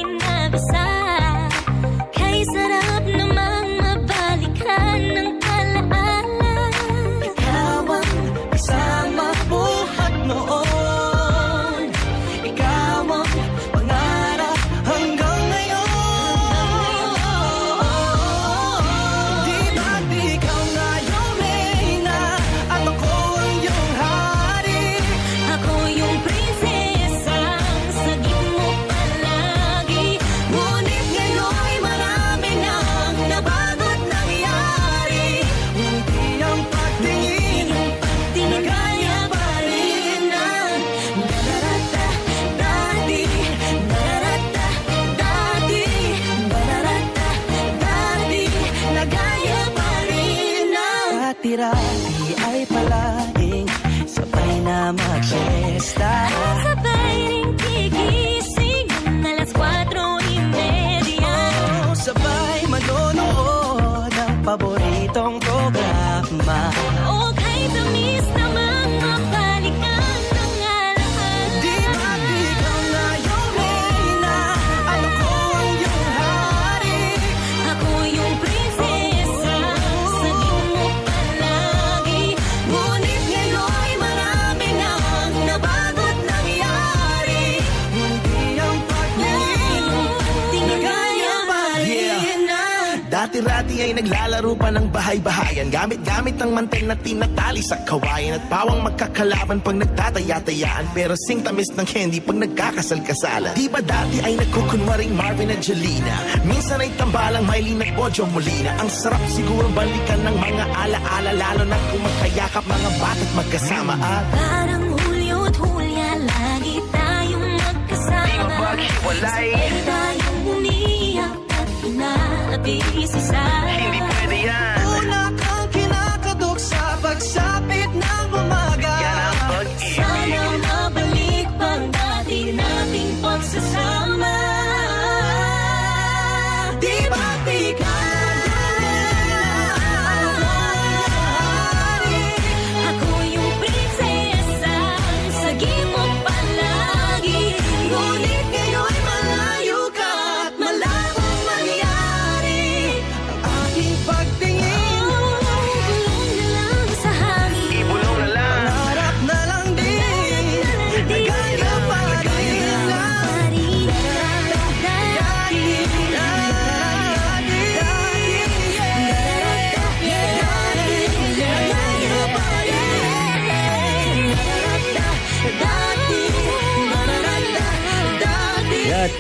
na 96.89 96.97
tinatali 96.97 97.61
sa 97.61 97.77
kawayan 97.85 98.41
At 98.41 98.45
pawang 98.49 98.81
magkakalaban 98.85 99.61
pag 99.61 99.77
nagtataya-tayaan. 99.77 100.85
Pero 100.97 101.13
sing 101.17 101.45
tamis 101.45 101.69
ng 101.77 101.85
candy 101.85 102.19
pag 102.25 102.41
nagkakasal-kasalan. 102.41 103.53
Di 103.53 103.69
ba 103.69 103.85
dati 103.85 104.25
ay 104.25 104.41
nagkukunwaring 104.41 105.13
Marvin 105.13 105.53
at 105.53 105.61
Jelena? 105.61 106.17
Minsan 106.49 106.81
ay 106.81 106.91
tambalang 106.97 107.45
Miley 107.45 107.77
at 107.77 107.93
Bojo 107.93 108.25
Molina. 108.33 108.73
Ang 108.81 108.91
sarap 108.91 109.21
siguro 109.33 109.69
balikan 109.77 110.21
ng 110.25 110.37
mga 110.37 110.65
ala-ala 110.73 111.33
Lalo 111.39 111.63
na 111.69 111.79
kung 111.93 112.03
magkayakap 112.03 112.65
mga 112.67 112.91
bata't 112.99 113.31
magkasama. 113.39 113.95
At 113.95 114.27
Parang 114.35 114.85
Hulyo 114.91 115.39
at 115.47 115.57
Hulya, 115.61 116.11
lagi 116.25 116.77
tayong 116.91 117.49
magkasama. 117.55 118.27
Di 118.27 118.37
maghiwalay. 118.59 119.49
Sabay 119.55 119.73
tayong 119.87 120.41
umiyak 120.51 121.35
at 121.53 121.69
inaabisi 121.87 123.21
sa 123.23 123.43
Hindi 123.71 124.18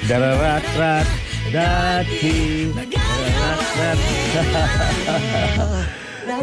dararat-rat, 0.08 1.08
dati. 1.52 2.72
Dararat-rat. 2.72 3.98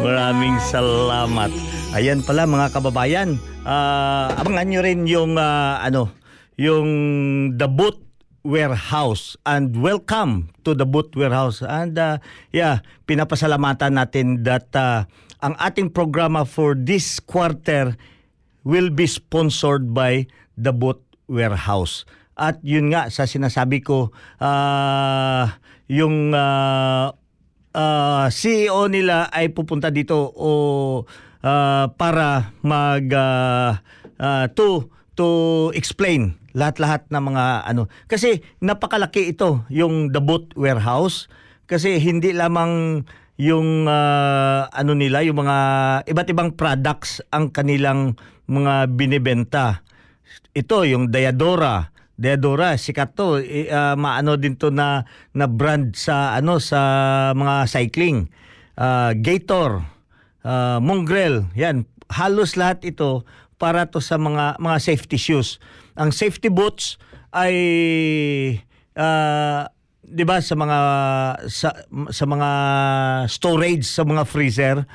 Maraming 0.06 0.56
salamat. 0.70 1.50
Ayan 1.98 2.22
pala 2.22 2.46
mga 2.46 2.70
kababayan. 2.70 3.42
Ah, 3.66 4.30
abangan 4.38 4.66
nyo 4.70 4.80
rin 4.86 5.10
yung 5.10 5.34
ah, 5.34 5.82
ano, 5.82 6.14
yung 6.54 6.86
The 7.58 7.66
Boot 7.66 7.98
Warehouse 8.46 9.34
and 9.42 9.74
welcome 9.74 10.54
to 10.62 10.70
the 10.70 10.86
Boot 10.86 11.10
Warehouse. 11.18 11.66
And 11.66 11.98
ah, 11.98 12.22
yeah, 12.54 12.86
pinapasalamatan 13.10 13.98
natin 13.98 14.46
that 14.46 14.70
ah, 14.78 15.10
ang 15.42 15.58
ating 15.58 15.90
programa 15.90 16.46
for 16.46 16.78
this 16.78 17.18
quarter 17.18 17.98
will 18.62 18.94
be 18.94 19.10
sponsored 19.10 19.90
by 19.90 20.30
the 20.54 20.70
Boot 20.70 21.02
Warehouse. 21.26 22.06
At 22.36 22.60
yun 22.60 22.92
nga 22.92 23.08
sa 23.08 23.24
sinasabi 23.24 23.80
ko 23.80 24.12
ah, 24.44 25.56
yung 25.88 26.36
ah, 26.36 27.16
ah, 27.72 28.26
CEO 28.28 28.92
nila 28.92 29.32
ay 29.32 29.56
pupunta 29.56 29.88
dito 29.88 30.36
o 30.36 30.50
ah, 31.40 31.88
para 31.96 32.52
mag 32.60 33.08
ah, 33.16 33.80
ah, 34.20 34.46
to 34.52 34.92
to 35.16 35.28
explain 35.72 36.36
lahat-lahat 36.52 37.08
ng 37.08 37.24
mga 37.32 37.44
ano. 37.68 37.88
Kasi 38.04 38.44
napakalaki 38.60 39.32
ito 39.32 39.64
yung 39.72 40.12
the 40.12 40.20
boot 40.20 40.52
warehouse. 40.56 41.28
Kasi 41.64 41.96
hindi 41.96 42.36
lamang 42.36 43.04
yung 43.40 43.88
ah, 43.88 44.68
ano 44.76 44.92
nila 44.92 45.24
yung 45.24 45.40
mga 45.40 45.56
iba't 46.04 46.28
ibang 46.32 46.52
products 46.52 47.24
ang 47.32 47.48
kanilang 47.48 48.16
mga 48.44 48.92
binibenta. 48.92 49.80
Ito 50.52 50.84
yung 50.84 51.08
Diadora 51.08 51.95
Diadora 52.16 52.80
sikat 52.80 53.12
to. 53.12 53.40
I- 53.40 53.68
ah, 53.68 53.94
maano 53.94 54.40
din 54.40 54.56
to 54.56 54.72
na 54.72 55.04
na 55.36 55.44
brand 55.44 55.92
sa 55.92 56.32
ano 56.36 56.56
sa 56.56 56.80
mga 57.36 57.68
cycling. 57.68 58.32
Ah, 58.76 59.12
Gator 59.12 59.84
ah, 60.44 60.80
Mongrel. 60.80 61.48
Yan 61.52 61.84
halos 62.10 62.54
lahat 62.54 62.86
ito 62.86 63.26
para 63.60 63.88
to 63.88 64.00
sa 64.00 64.16
mga 64.16 64.56
mga 64.56 64.78
safety 64.80 65.20
shoes. 65.20 65.60
Ang 65.96 66.12
safety 66.12 66.48
boots 66.48 66.96
ay 67.36 67.54
ah, 68.96 69.68
'di 70.06 70.24
ba 70.24 70.38
sa 70.38 70.54
mga 70.54 70.78
sa, 71.50 71.70
sa 71.90 72.24
mga 72.24 72.50
storage 73.26 73.84
sa 73.84 74.06
mga 74.06 74.22
freezer 74.22 74.86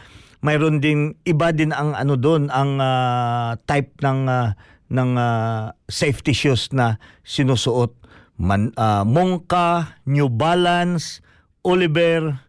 mayroon 0.42 0.82
din 0.82 1.14
iba 1.28 1.54
din 1.54 1.70
ang 1.70 1.94
ano 1.94 2.18
doon 2.18 2.50
ang 2.50 2.80
ah, 2.82 3.54
type 3.68 4.00
ng 4.02 4.26
ah, 4.26 4.58
ng 4.92 5.16
ah, 5.16 5.72
safety 5.88 6.36
shoes 6.36 6.68
na 6.76 7.00
sinusuot 7.24 8.02
Man, 8.42 8.74
ah, 8.74 9.06
Monka, 9.06 10.02
New 10.10 10.26
Balance, 10.26 11.22
Oliver, 11.62 12.42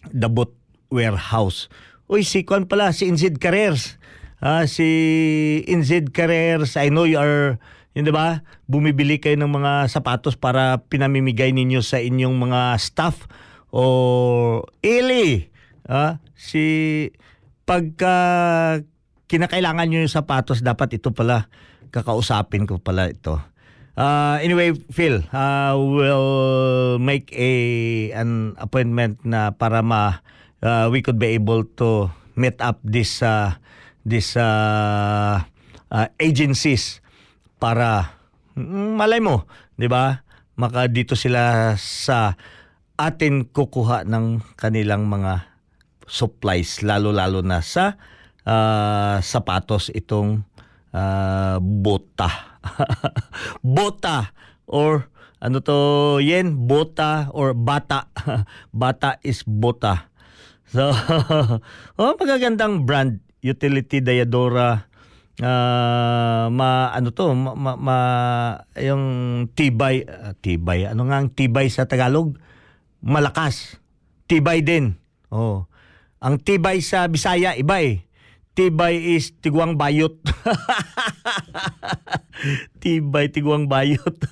Dabot 0.00 0.59
Warehouse. 0.90 1.70
Uy, 2.10 2.26
si 2.26 2.42
Kwan 2.42 2.66
pala, 2.66 2.90
si 2.90 3.06
Inzid 3.06 3.38
Careers. 3.38 3.96
Ah, 4.42 4.66
si 4.66 4.86
Inzid 5.70 6.10
Careers, 6.10 6.74
I 6.74 6.90
know 6.90 7.06
you 7.06 7.20
are, 7.22 7.62
yun 7.94 8.08
diba, 8.08 8.42
bumibili 8.66 9.22
kayo 9.22 9.38
ng 9.38 9.52
mga 9.52 9.86
sapatos 9.86 10.34
para 10.34 10.82
pinamimigay 10.90 11.54
ninyo 11.54 11.80
sa 11.80 12.02
inyong 12.02 12.36
mga 12.40 12.74
staff 12.82 13.30
o 13.70 14.66
ili. 14.82 15.52
Ah, 15.86 16.18
si 16.34 16.64
pagka 17.68 18.16
kinakailangan 19.30 19.86
nyo 19.86 20.02
yung 20.02 20.10
sapatos, 20.10 20.64
dapat 20.64 20.98
ito 20.98 21.14
pala, 21.14 21.46
kakausapin 21.94 22.66
ko 22.66 22.82
pala 22.82 23.06
ito. 23.06 23.38
Uh, 23.94 24.40
anyway, 24.40 24.72
Phil, 24.90 25.22
uh, 25.30 25.76
we'll 25.76 26.96
make 26.98 27.30
a 27.36 27.52
an 28.16 28.56
appointment 28.56 29.20
na 29.28 29.52
para 29.52 29.84
ma 29.84 30.24
uh, 30.64 30.88
we 30.92 31.00
could 31.04 31.18
be 31.20 31.36
able 31.36 31.64
to 31.76 32.08
meet 32.36 32.56
up 32.60 32.80
this 32.84 33.20
uh, 33.20 33.56
this 34.04 34.36
uh, 34.36 35.44
uh, 35.92 36.06
agencies 36.16 37.04
para 37.60 38.16
mm, 38.56 38.96
malay 38.96 39.20
mo, 39.20 39.44
'di 39.76 39.88
ba? 39.88 40.24
Maka 40.60 40.88
dito 40.92 41.16
sila 41.16 41.72
sa 41.80 42.36
atin 43.00 43.48
kukuha 43.48 44.04
ng 44.04 44.44
kanilang 44.60 45.08
mga 45.08 45.48
supplies 46.04 46.84
lalo-lalo 46.84 47.40
na 47.40 47.64
sa 47.64 47.96
ah, 48.44 49.22
sapatos 49.24 49.88
itong 49.94 50.44
ah, 50.92 51.56
bota. 51.62 52.60
bota 53.64 54.36
or 54.68 55.08
ano 55.40 55.64
to 55.64 56.20
yen 56.20 56.68
bota 56.68 57.32
or 57.32 57.56
bata. 57.56 58.10
bata 58.74 59.16
is 59.24 59.40
bota. 59.46 60.09
So, 60.74 60.94
oh, 61.98 62.14
magagandang 62.14 62.86
brand 62.86 63.18
utility 63.42 63.98
Diadora. 63.98 64.86
Ah, 65.42 66.46
ma 66.52 66.92
ano 66.94 67.10
to 67.10 67.32
ma, 67.32 67.56
ma, 67.56 67.72
ma- 67.74 68.60
yung 68.76 69.04
tibay 69.56 70.04
ah, 70.04 70.36
tibay 70.36 70.84
ano 70.84 71.08
nga 71.08 71.16
ang 71.16 71.32
tibay 71.32 71.66
sa 71.72 71.90
Tagalog? 71.90 72.38
Malakas. 73.02 73.82
Tibay 74.30 74.62
din. 74.62 74.94
Oh. 75.32 75.66
Ang 76.22 76.38
tibay 76.38 76.84
sa 76.84 77.10
Bisaya 77.10 77.58
iba 77.58 77.82
eh. 77.82 78.06
Tibay 78.54 79.16
is 79.16 79.34
tiguang 79.42 79.74
bayot. 79.74 80.22
Tibay 82.84 83.32
tiguang 83.32 83.66
bayot. 83.66 84.22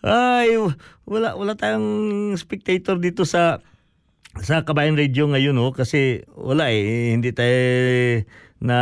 Ay 0.00 0.56
wala 1.04 1.36
wala 1.36 1.52
tayong 1.52 2.32
spectator 2.38 2.96
dito 2.96 3.28
sa 3.28 3.60
sa 4.42 4.66
Kabayan 4.66 4.98
Radio 4.98 5.30
ngayon 5.30 5.54
oh 5.62 5.70
kasi 5.70 6.26
wala 6.34 6.72
eh 6.72 7.14
hindi 7.14 7.30
tayo 7.30 7.54
na 8.64 8.78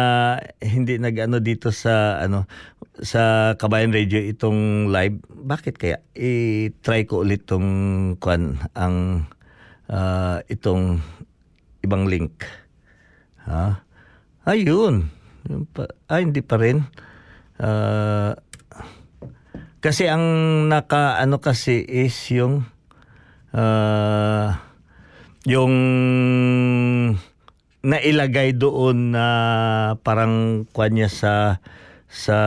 hindi 0.62 0.96
nag-ano 0.96 1.42
dito 1.42 1.74
sa 1.74 2.22
ano 2.22 2.48
sa 3.02 3.54
Kabayan 3.58 3.90
Radio 3.90 4.22
itong 4.22 4.92
live. 4.92 5.18
Bakit 5.26 5.74
kaya? 5.74 5.98
I-try 6.14 7.08
ko 7.08 7.26
ulit 7.26 7.48
tong 7.48 8.14
kwan 8.22 8.62
ang 8.78 9.26
ah, 9.90 10.38
itong 10.46 11.02
ibang 11.82 12.06
link. 12.06 12.46
Ha? 13.48 13.82
Ayun. 14.46 15.10
Ah 16.06 16.20
hindi 16.22 16.40
pa 16.44 16.56
rin. 16.62 16.86
Ah, 17.58 18.38
kasi 19.82 20.06
ang 20.06 20.22
naka 20.70 21.18
ano 21.18 21.42
kasi 21.42 21.82
is 21.82 22.14
yung 22.30 22.70
ah, 23.50 24.71
yung 25.46 25.74
nailagay 27.82 28.54
doon 28.54 29.10
na 29.10 29.26
parang 30.06 30.66
kwan 30.70 30.94
niya 30.94 31.10
sa 31.10 31.34
sa 32.06 32.38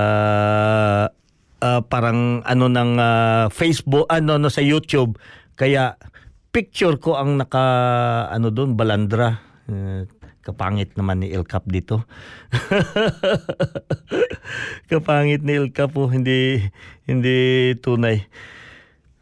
ah, 1.60 1.82
parang 1.84 2.40
ano 2.48 2.72
ng 2.72 2.92
ah, 2.96 3.46
Facebook 3.52 4.08
ano 4.08 4.40
no 4.40 4.48
sa 4.48 4.64
YouTube. 4.64 5.20
Kaya 5.60 6.00
picture 6.56 6.96
ko 6.96 7.20
ang 7.20 7.36
naka 7.36 7.64
ano 8.32 8.48
doon 8.52 8.80
balandra. 8.80 9.44
Eh, 9.68 10.08
kapangit 10.46 10.94
naman 10.96 11.26
ni 11.26 11.34
El 11.34 11.44
Cap 11.44 11.68
dito. 11.68 12.06
Kapangit 14.92 15.42
ni 15.42 15.58
El 15.58 15.74
Cap 15.74 15.98
po 15.98 16.08
hindi 16.08 16.62
hindi 17.10 17.74
tunay 17.82 18.24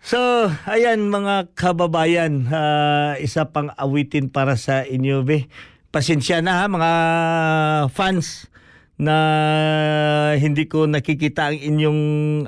So, 0.03 0.19
ayan 0.67 1.07
mga 1.07 1.55
kababayan, 1.55 2.51
ah, 2.51 3.15
isa 3.23 3.47
pang 3.55 3.71
awitin 3.79 4.27
para 4.27 4.59
sa 4.59 4.83
inyo, 4.83 5.23
be. 5.23 5.47
Pasensya 5.95 6.43
na 6.43 6.59
ha, 6.59 6.65
mga 6.67 6.91
fans 7.87 8.51
na 8.99 9.15
hindi 10.35 10.67
ko 10.67 10.91
nakikita 10.91 11.47
ang 11.47 11.55
inyong 11.55 12.01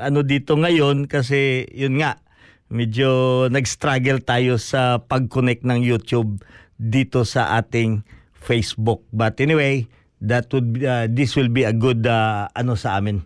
ano 0.03 0.19
dito 0.27 0.59
ngayon 0.59 1.07
kasi 1.07 1.63
yun 1.71 1.95
nga, 1.95 2.19
medyo 2.67 3.47
nag-struggle 3.47 4.19
tayo 4.27 4.59
sa 4.59 4.99
pag-connect 4.99 5.63
ng 5.63 5.79
YouTube 5.79 6.43
dito 6.75 7.23
sa 7.23 7.55
ating 7.55 8.03
Facebook. 8.35 9.07
But 9.15 9.39
anyway, 9.39 9.87
that 10.19 10.51
would 10.51 10.75
be, 10.75 10.91
ah, 10.91 11.07
this 11.07 11.39
will 11.39 11.47
be 11.47 11.63
a 11.63 11.71
good 11.71 12.03
ah, 12.03 12.51
ano 12.51 12.75
sa 12.75 12.99
amin. 12.99 13.23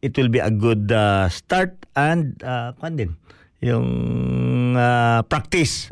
It 0.00 0.16
will 0.16 0.32
be 0.32 0.40
a 0.40 0.48
good 0.48 0.88
ah, 0.96 1.28
start 1.28 1.76
and 1.92 2.40
uh, 2.40 2.72
din 2.88 3.20
yung 3.66 3.88
ah, 4.78 5.26
practice. 5.26 5.90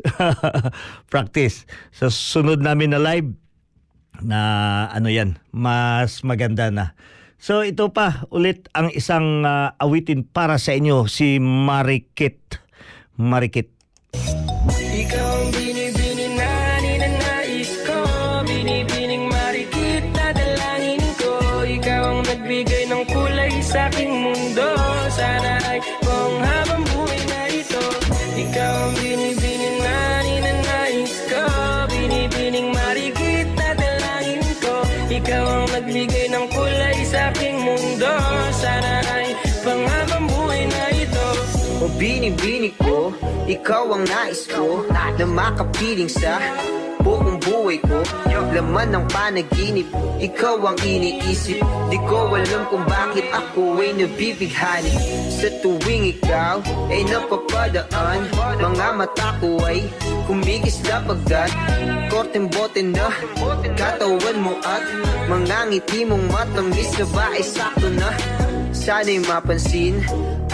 practice. 1.13 1.67
So 1.91 2.07
sunod 2.07 2.63
namin 2.63 2.95
na 2.95 3.03
live 3.03 3.35
na 4.23 4.39
ano 4.95 5.11
yan, 5.11 5.35
mas 5.51 6.23
maganda 6.23 6.71
na. 6.71 6.95
So 7.35 7.67
ito 7.67 7.91
pa 7.91 8.23
ulit 8.31 8.71
ang 8.71 8.87
isang 8.95 9.43
ah, 9.43 9.75
awitin 9.77 10.23
para 10.23 10.55
sa 10.55 10.71
inyo 10.71 11.11
si 11.11 11.37
Marikit. 11.43 12.63
Marikit. 13.19 13.67
Ikaw 14.75 15.27
ang 15.43 15.49
binibini 15.51 15.84
O 42.25 42.27
binibini 42.27 42.73
ko, 42.81 43.13
ikaw 43.45 43.93
ang 43.93 44.09
nais 44.09 44.49
ko 44.49 44.81
Na 44.89 45.13
makapiling 45.29 46.09
sa 46.09 46.41
buong 47.05 47.37
buhay 47.37 47.77
ko. 47.85 48.01
Laman 48.49 48.97
ng 48.97 49.05
panaginip, 49.13 49.85
ikaw 50.17 50.57
ang 50.73 50.79
iniisip. 50.81 51.61
Di 51.93 51.97
ko 52.09 52.33
alam 52.33 52.65
kung 52.73 52.81
bakit 52.89 53.29
ako 53.29 53.77
ay 53.77 53.93
nabibighani. 53.93 54.89
Sa 55.29 55.53
tuwing 55.61 56.17
ikaw 56.17 56.65
ay 56.89 57.05
napapadaan 57.05 58.25
Mga 58.57 58.89
mata 58.97 59.37
ko 59.37 59.61
ay 59.61 59.85
kumigis 60.25 60.81
na 60.81 61.05
pagkat 61.05 61.53
Korteng 62.09 62.49
bote 62.49 62.81
na 62.81 63.11
katawan 63.77 64.37
mo 64.41 64.57
at 64.65 64.81
Mga 65.29 65.59
ngiti 65.69 66.09
mong 66.09 66.25
matamis 66.33 66.89
na 66.97 67.05
ba 67.13 67.29
ay 67.37 67.45
sakto 67.45 67.85
na 67.93 68.09
Sana'y 68.85 69.17
mapansin 69.25 69.97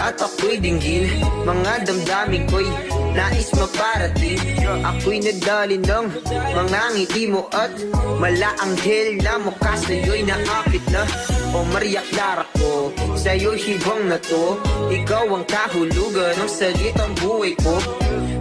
at 0.00 0.16
ako'y 0.16 0.56
dinggin 0.56 1.04
Mga 1.44 1.84
damdamin 1.84 2.48
ko'y 2.48 2.64
nais 3.12 3.52
maparating. 3.52 4.40
Ako'y 4.64 5.20
nadali 5.20 5.76
ng 5.76 6.06
mga 6.32 6.82
ngiti 6.96 7.28
mo 7.28 7.44
at 7.52 7.68
Malaanghel 8.16 9.20
na 9.20 9.36
mukha 9.36 9.76
sa'yo'y 9.76 10.24
naapit 10.24 10.80
na. 10.88 11.04
O 11.52 11.60
Maria 11.76 12.00
Clara 12.08 12.48
ko, 12.56 12.88
sa'yo'y 13.20 13.60
hibang 13.60 14.08
na 14.08 14.16
to. 14.16 14.56
Ikaw 14.88 15.28
ang 15.28 15.44
kahulugan 15.44 16.32
ng 16.40 16.48
salitang 16.48 17.12
buhay 17.20 17.52
ko 17.60 17.76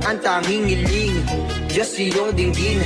Ang 0.01 0.17
tanging 0.25 0.65
iling, 0.65 1.21
Diyos 1.69 1.93
iyong 1.93 2.33
dinggin. 2.33 2.81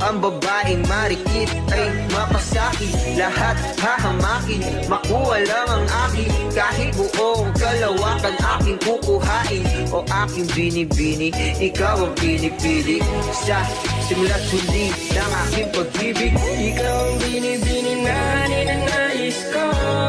Ang 0.00 0.20
babaeng 0.24 0.80
marikit 0.88 1.48
ay 1.72 1.92
mapasakit 2.12 2.92
Lahat 3.20 3.56
hahamakin, 3.78 4.64
makuha 4.88 5.44
lang 5.44 5.68
ang 5.68 5.86
akin. 6.08 6.28
Kahit 6.56 6.96
buong 6.96 7.52
kalawakan 7.54 8.34
aking 8.58 8.78
kukuhain. 8.80 9.64
O 9.92 10.02
aking 10.24 10.48
binibini, 10.56 11.28
ikaw 11.60 12.00
ang 12.00 12.16
pinipili. 12.16 13.04
Sa 13.44 13.60
simula't 14.08 14.42
huli 14.48 14.88
ng 14.90 15.32
aking 15.46 15.68
pag-ibig 15.70 16.32
Ikaw 16.34 16.96
ang 17.12 17.16
binibini 17.20 17.94
na 18.02 18.18
ninanais 18.48 19.38
ko. 19.52 19.64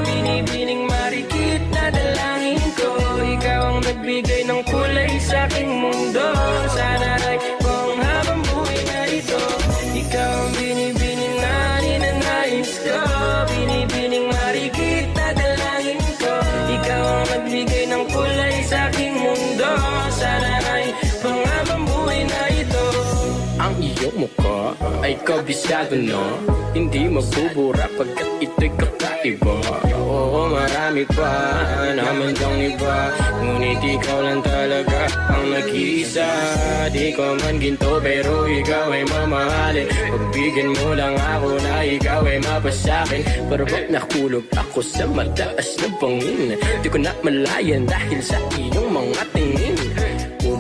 Binibining 0.08 0.88
marikit 0.88 1.35
Ikaw 3.46 3.78
ang 3.78 3.82
nagbigay 3.86 4.42
ng 4.50 4.62
kulay 4.66 5.22
sa 5.22 5.46
aking 5.46 5.70
mundo. 5.70 6.26
Sana 6.66 7.14
ay 7.30 7.38
mukha 24.26 24.74
ay 25.06 25.14
kabisado 25.22 25.94
na 26.02 26.22
Hindi 26.76 27.08
mabubura 27.08 27.88
pagkat 27.96 28.30
ito'y 28.44 28.68
kakaiba. 28.76 29.56
Oo, 29.96 30.52
marami 30.52 31.08
pa 31.08 31.32
naman 31.96 32.36
dang 32.36 32.60
iba. 32.60 33.16
Ngunit 33.40 33.80
ikaw 33.80 34.20
lang 34.20 34.44
talaga 34.44 35.08
ang 35.32 35.56
nag-iisa. 35.56 36.28
Di 36.92 37.16
ko 37.16 37.40
man 37.40 37.64
ginto 37.64 37.96
pero 38.04 38.44
ikaw 38.44 38.92
ay 38.92 39.08
mamahalin. 39.08 39.88
Pagbigyan 39.88 40.76
mo 40.76 40.88
lang 41.00 41.16
ako 41.16 41.56
na 41.64 41.76
ikaw 41.88 42.22
ay 42.28 42.44
mapasakin. 42.44 43.24
Pero 43.24 43.64
ba't 43.64 43.88
nakulog 43.88 44.44
ako 44.52 44.84
sa 44.84 45.08
mataas 45.08 45.80
na 45.80 45.88
bangin. 45.96 46.60
Di 46.84 46.88
ko 46.92 47.00
na 47.00 47.16
malayan 47.24 47.88
dahil 47.88 48.20
sa 48.20 48.36
iyong 48.52 48.92
mga 48.92 49.24
tingin 49.32 49.65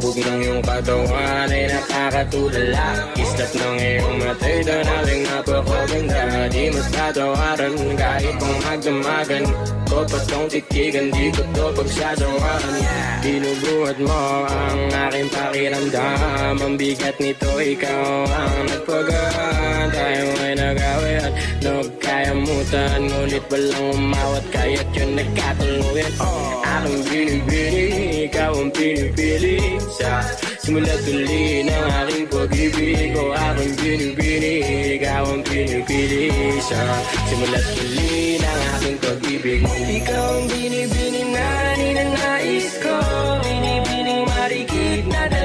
Hubog 0.06 0.22
ng 0.22 0.38
iyong 0.38 0.62
katawan 0.62 1.50
ay 1.50 1.66
nakakatulala. 1.66 3.10
Islap 3.18 3.50
ng 3.58 3.78
iyong 3.82 4.22
matay 4.22 4.62
doon 4.62 4.86
ating 4.86 5.24
napakaganda. 5.26 6.46
Di 6.46 6.70
mas 6.70 6.88
tatawaran 6.94 7.74
kahit 7.98 8.38
kung 8.38 8.58
magdamagan 8.70 9.50
Ko 9.90 10.06
pa 10.06 10.20
tong 10.30 10.46
titigan, 10.46 11.10
di 11.10 11.34
ko 11.34 11.42
to 11.58 11.66
pagsasawahan 11.74 12.76
Binubuhat 13.26 13.98
mo 13.98 14.46
ang 14.46 14.94
aking 15.10 15.26
pakiramdam. 15.34 16.54
Ang 16.62 16.78
bigat 16.78 17.18
nito, 17.18 17.50
ikaw 17.58 18.30
ang 18.30 18.62
nagpagaan 18.70 19.90
Tayo 19.90 20.26
ay 20.46 20.54
nagawian, 20.54 21.32
nagkayamutan 21.66 23.10
Ngunit 23.10 23.46
walang 23.50 23.90
umawat, 23.98 24.46
kaya't 24.54 24.86
yun 24.94 25.18
nagkatuluyan. 25.18 26.14
Aking 26.62 27.02
binibini, 27.10 28.05
ikaw 28.26 28.54
ang 28.58 28.72
pinipili 28.74 29.78
Sa 29.94 30.26
simula 30.58 30.94
tuli 31.06 31.62
ng 31.62 31.86
aking 32.02 32.26
pag-ibig. 32.26 33.14
O 33.14 33.32
aking 33.32 33.74
binibini, 33.78 34.54
ikaw 34.98 35.24
ang 35.30 35.44
pinipili 35.46 36.34
Sa 36.66 36.82
simula 37.30 37.62
tuli 37.78 38.42
ng 38.42 38.60
aking 38.78 38.98
pag-ibig. 38.98 39.62
Ikaw 40.02 40.26
ang 40.42 40.46
binibini 40.50 41.22
na 41.30 41.48
ninanais 41.78 42.70
ko. 42.82 42.98
Binibining 43.46 44.26
marikit 44.26 45.04
na 45.06 45.22
dalangin 45.30 45.45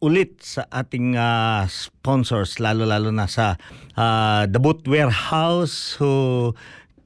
ulit 0.00 0.42
sa 0.44 0.68
ating 0.68 1.16
ah, 1.16 1.64
sponsors 1.68 2.60
lalo-lalo 2.60 3.10
na 3.10 3.26
sa 3.26 3.56
ah, 3.96 4.44
The 4.44 4.60
Boot 4.60 4.84
Warehouse 4.84 5.96
who 5.98 6.52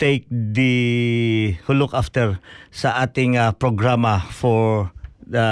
take 0.00 0.24
the 0.30 1.54
who 1.68 1.76
look 1.76 1.92
after 1.92 2.40
sa 2.72 3.04
ating 3.04 3.36
ah, 3.36 3.52
programa 3.52 4.24
for 4.32 4.90
the 5.30 5.46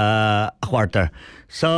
a 0.50 0.66
quarter. 0.66 1.12
So, 1.46 1.70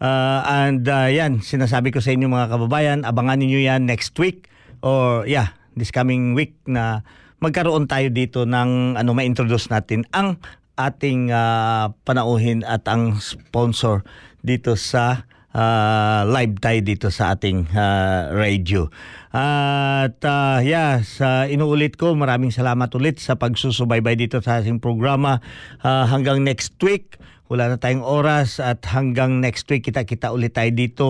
ah, 0.00 0.40
and 0.46 0.86
ah, 0.88 1.10
yan, 1.10 1.44
sinasabi 1.44 1.92
ko 1.92 2.00
sa 2.00 2.16
inyo 2.16 2.26
mga 2.30 2.48
kababayan, 2.56 2.98
abangan 3.04 3.42
niyo 3.42 3.60
yan 3.60 3.84
next 3.84 4.16
week 4.16 4.48
or 4.80 5.28
yeah, 5.28 5.52
this 5.76 5.92
coming 5.92 6.32
week 6.32 6.56
na 6.64 7.04
magkaroon 7.42 7.88
tayo 7.88 8.08
dito 8.08 8.48
ng 8.48 8.96
ano 8.96 9.10
ma-introduce 9.12 9.68
natin 9.68 10.08
ang 10.16 10.40
ating 10.80 11.28
ah, 11.28 11.92
panauhin 12.08 12.64
at 12.64 12.88
ang 12.88 13.20
sponsor 13.20 14.06
dito 14.40 14.76
sa 14.76 15.24
ah, 15.54 16.22
live 16.26 16.58
tayo 16.62 16.80
dito 16.82 17.08
sa 17.10 17.34
ating 17.34 17.70
ah, 17.74 18.30
radio. 18.34 18.90
At 19.30 20.18
ah, 20.26 20.58
yeah, 20.62 21.02
sa 21.06 21.46
inuulit 21.46 21.94
ko, 21.94 22.18
maraming 22.18 22.50
salamat 22.50 22.90
ulit 22.98 23.22
sa 23.22 23.38
pagsusubaybay 23.38 24.18
dito 24.18 24.42
sa 24.42 24.58
ating 24.58 24.82
programa. 24.82 25.38
Ah, 25.82 26.06
hanggang 26.10 26.42
next 26.42 26.74
week, 26.82 27.18
wala 27.50 27.70
na 27.70 27.76
tayong 27.78 28.06
oras 28.06 28.62
at 28.62 28.82
hanggang 28.90 29.42
next 29.42 29.66
week 29.70 29.86
kita-kita 29.86 30.30
ulit 30.30 30.54
tayo 30.54 30.70
dito. 30.70 31.08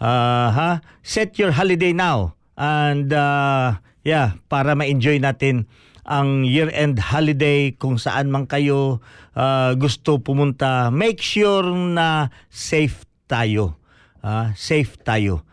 Ah, 0.00 0.50
ha? 0.52 0.70
Set 1.04 1.36
your 1.36 1.52
holiday 1.52 1.92
now. 1.92 2.36
And 2.56 3.12
ah, 3.12 3.80
yeah, 4.04 4.36
para 4.48 4.76
ma-enjoy 4.76 5.20
natin 5.22 5.68
ang 6.02 6.42
year-end 6.42 6.98
holiday 6.98 7.70
kung 7.74 7.98
saan 7.98 8.30
man 8.30 8.50
kayo 8.50 9.02
ah, 9.38 9.74
gusto 9.78 10.18
pumunta. 10.18 10.90
Make 10.90 11.22
sure 11.22 11.66
na 11.70 12.34
safe 12.50 13.06
tayo. 13.30 13.78
Ah, 14.22 14.54
safe 14.58 14.98
tayo. 15.02 15.46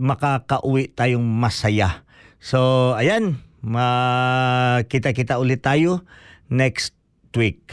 Makakauwi 0.00 0.92
tayong 0.92 1.24
masaya. 1.24 2.04
So, 2.42 2.92
ayan, 2.98 3.40
makita-kita 3.64 5.40
ulit 5.40 5.64
tayo 5.64 6.04
next 6.52 6.92
week. 7.32 7.72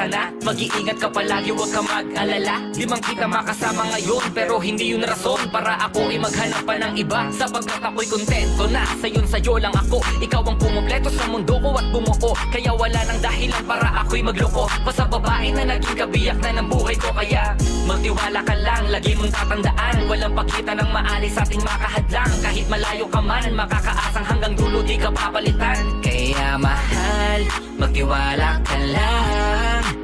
Ka 0.00 0.06
na? 0.08 0.22
Mag-iingat 0.40 0.96
ka 0.96 1.08
palagi, 1.12 1.52
huwag 1.52 1.68
ka 1.68 1.84
mag-alala 1.84 2.56
Limang 2.72 3.04
kita 3.04 3.28
makasama 3.28 3.84
ngayon 3.92 4.24
Pero 4.32 4.56
hindi 4.56 4.96
yun 4.96 5.04
rason 5.04 5.39
para 5.50 5.74
ako 5.84 6.06
ay 6.08 6.18
maghanap 6.22 6.62
pa 6.62 6.74
ng 6.78 6.94
iba. 6.96 7.20
Sapagkat 7.34 7.82
ako'y 7.82 8.06
kontento 8.06 8.64
na 8.70 8.86
Sayon 9.02 9.26
sa'yo 9.26 9.58
lang 9.58 9.74
ako. 9.74 9.98
Ikaw 10.22 10.42
ang 10.46 10.58
pumupleto 10.58 11.10
sa 11.10 11.26
mundo 11.26 11.58
ko 11.58 11.74
at 11.76 11.86
bumuo. 11.90 12.30
Kaya 12.54 12.72
wala 12.72 13.00
nang 13.04 13.20
dahilan 13.20 13.62
para 13.66 13.88
ako'y 14.06 14.22
magloko. 14.22 14.70
Pa 14.86 14.90
sa 14.94 15.04
babae 15.04 15.50
na 15.52 15.76
naging 15.76 15.98
kabiyak 15.98 16.38
na 16.40 16.62
ng 16.62 16.68
buhay 16.70 16.96
ko. 16.96 17.10
Kaya 17.12 17.58
magtiwala 17.84 18.40
ka 18.46 18.54
lang, 18.56 18.84
lagi 18.88 19.12
mong 19.18 19.34
tatandaan. 19.34 19.96
Walang 20.06 20.34
pagkita 20.38 20.72
ng 20.78 20.90
maalis 20.94 21.32
sa 21.34 21.42
ating 21.44 21.62
makahadlang. 21.66 22.32
Kahit 22.40 22.66
malayo 22.70 23.06
ka 23.10 23.20
man, 23.20 23.50
makakaasang 23.52 24.26
hanggang 24.26 24.54
dulo 24.54 24.80
di 24.86 24.96
ka 24.96 25.10
papalitan. 25.10 25.82
Kaya 26.00 26.56
mahal, 26.56 27.40
magtiwala 27.76 28.62
ka 28.62 28.76
lang 28.78 29.99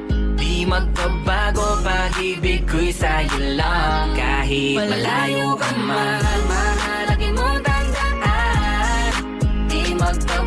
magbabago 0.67 1.79
pag-ibig 1.81 2.67
ko'y 2.67 2.91
sa'yo 2.91 3.55
lang. 3.55 4.11
Kahit 4.19 4.75
malayo 4.75 5.55
ka 5.55 5.71
man 5.79 6.39
Mahalagi 6.47 7.29
mo 7.31 7.47
tandaan 7.63 9.11
Di 9.71 9.95
magbabago 9.95 10.46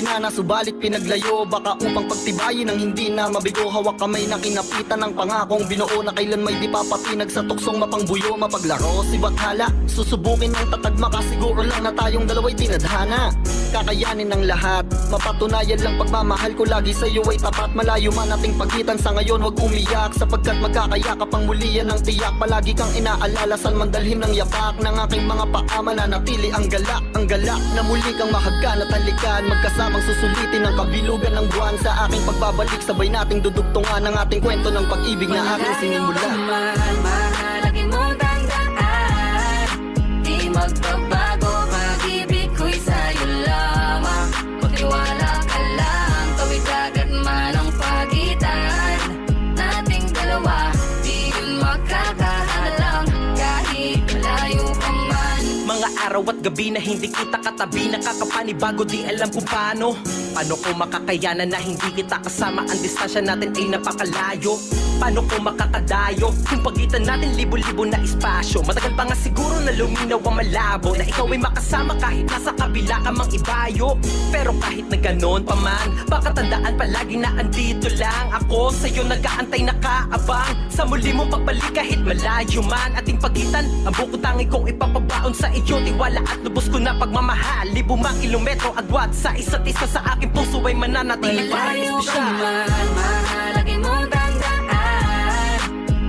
pinana 0.00 0.32
Subalit 0.32 0.80
pinaglayo 0.80 1.44
Baka 1.44 1.76
upang 1.76 2.08
pagtibayin 2.08 2.72
ang 2.72 2.80
hindi 2.80 3.12
na 3.12 3.28
mabigo. 3.28 3.68
Hawak 3.68 4.00
kamay 4.00 4.24
na 4.24 4.40
kinapitan 4.40 5.04
ng 5.04 5.12
pangakong 5.12 5.68
binuo 5.68 6.00
Na 6.00 6.12
kailan 6.16 6.40
may 6.40 6.56
di 6.56 6.64
papatinag 6.72 7.28
sa 7.28 7.44
tuksong 7.44 7.76
mapangbuyo 7.76 8.32
Mapaglaro. 8.40 9.04
Si 9.04 9.20
Bathala 9.20 9.68
Susubukin 9.84 10.56
ng 10.56 10.72
tatagma 10.72 11.12
Siguro 11.28 11.60
lang 11.60 11.84
na 11.84 11.92
tayong 11.92 12.24
dalawa'y 12.24 12.56
tinadhana 12.56 13.28
Kakayanin 13.76 14.32
ng 14.32 14.42
lahat 14.48 14.88
Mapatunayan 15.12 15.80
lang 15.84 15.94
pagmamahal 16.00 16.52
ko. 16.56 16.64
Lagi 16.64 16.96
sa 16.96 17.04
iyo 17.04 17.20
ay 17.28 17.36
tapat 17.36 17.76
Malayo 17.76 18.08
man 18.16 18.32
ating 18.32 18.56
pagitan. 18.56 18.96
Sa 18.96 19.12
ngayon 19.12 19.44
Huwag 19.44 19.60
umiyak 19.60 20.16
Sapagkat 20.16 20.56
magkakayakap 20.64 21.28
ang 21.28 21.44
muli. 21.44 21.76
Yan 21.76 21.92
ng 21.92 22.00
tiyak 22.00 22.40
Palagi 22.40 22.72
kang 22.72 22.90
inaalala. 22.96 23.54
San 23.60 23.76
mandalhin 23.76 24.24
ng 24.24 24.32
yapak 24.32 24.80
Ng 24.80 24.96
aking 25.04 25.28
mga 25.28 25.44
paa 25.52 25.78
Mananatili 25.84 26.48
ang 26.54 26.66
galak. 26.72 27.04
Ang 27.18 27.26
galak 27.28 27.62
na 27.76 27.82
muli 27.84 28.10
kang 28.16 28.32
mahagan 28.32 28.84
at 28.84 28.90
halikan 28.94 29.42
Magkasamang 29.90 30.06
susulitin 30.06 30.62
ang 30.62 30.74
kabilugan 30.78 31.34
ng 31.34 31.46
buwan 31.50 31.74
Sa 31.82 32.06
aking 32.06 32.22
pagbabalik. 32.22 32.78
Sabay 32.78 33.10
nating 33.10 33.42
dudugtungan 33.42 34.06
Ang 34.06 34.14
ating 34.22 34.38
kwento 34.38 34.70
ng 34.70 34.86
pag-ibig 34.86 35.26
na 35.26 35.42
aking 35.58 35.74
sinimula. 35.82 36.22
Mahal, 36.46 36.94
mahal, 37.02 37.58
lagi 37.66 37.82
mong 37.90 38.14
tandaan 38.14 39.66
Di 40.22 40.46
magbabago, 40.46 41.19
araw 56.20 56.36
at 56.36 56.38
gabi 56.44 56.68
na 56.68 56.80
hindi 56.80 57.08
kita 57.08 57.40
katabi. 57.40 57.88
Nakakapanibago 57.88 58.84
di 58.84 59.08
alam 59.08 59.28
kung 59.32 59.46
paano. 59.48 59.96
Paano 60.36 60.54
ko 60.60 60.68
makakayanan 60.76 61.48
na 61.48 61.56
hindi 61.56 61.88
kita 61.96 62.20
kasama? 62.20 62.60
Ang 62.68 62.80
distansya 62.84 63.24
natin 63.24 63.56
ay 63.56 63.66
napakalayo. 63.72 64.60
Paano 65.00 65.24
ko 65.24 65.40
makakadayo? 65.40 66.28
Kung 66.44 66.60
pagitan 66.60 67.08
natin 67.08 67.32
libo-libo 67.40 67.88
na 67.88 67.96
espasyo. 68.04 68.60
Matagal 68.68 68.92
pa 68.92 69.08
nga 69.08 69.16
siguro 69.16 69.56
na 69.64 69.72
luminaw 69.72 70.20
ang 70.20 70.36
malabo 70.44 70.92
Na 70.92 71.08
ikaw 71.08 71.24
ay 71.24 71.40
makasama 71.40 71.96
kahit 71.96 72.28
nasa 72.28 72.52
kabila 72.52 72.96
ka 73.00 73.10
mang 73.16 73.30
ibayo. 73.32 73.96
Pero 74.28 74.52
kahit 74.60 74.86
na 74.92 74.98
ganon 75.00 75.40
pa 75.40 75.56
man 75.56 75.88
Baka 76.04 76.36
tandaan 76.36 76.76
palagi 76.76 77.16
na 77.16 77.32
andito 77.40 77.88
lang 77.96 78.28
Ako. 78.44 78.68
Sa'yo 78.76 79.08
nag-aantay 79.08 79.64
nakaabang. 79.64 80.52
Sa 80.68 80.84
muli 80.84 81.16
mong 81.16 81.32
pagbalik 81.32 81.72
kahit 81.72 82.04
malayo 82.04 82.60
man 82.68 82.92
Ating 83.00 83.16
pagitan 83.16 83.64
Ang 83.88 83.94
buko 83.96 84.16
tangi 84.20 84.44
kong 84.46 84.68
ipapabaon 84.68 85.32
sa 85.32 85.48
iyo 85.56 85.80
Tiwala 85.80 86.09
at 86.18 86.38
lubos 86.42 86.66
ko 86.66 86.78
na 86.82 86.94
pagmamahal. 86.96 87.70
Libo 87.70 87.94
mang 87.94 88.18
kilometro 88.18 88.74
agwat 88.74 89.14
Sa 89.14 89.30
isa't 89.34 89.62
isa 89.66 89.86
sa 89.86 90.00
aking 90.14 90.30
puso 90.34 90.58
ay 90.66 90.74
mananatili. 90.74 91.46
Pa 91.50 91.70
rin 91.70 91.86
Malayo 91.86 92.02
ka 92.02 92.02
espesyal 92.02 92.32
man, 92.38 92.88
mahal, 92.96 93.50
lagi 93.54 93.76
mong 93.78 94.06
tandaan. 94.10 95.58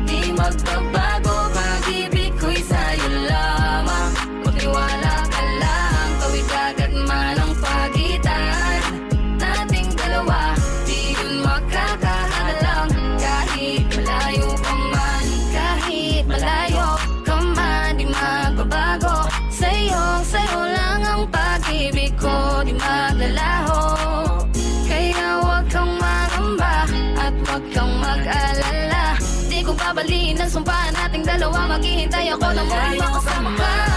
Di 0.07 0.19
magbabago, 0.33 0.90
dalawa 31.51 31.75
Maghihintay 31.75 32.31
ako 32.31 32.47
na 32.55 32.63
muli 32.63 32.97
makasama. 32.99 33.51
ka 33.59 33.91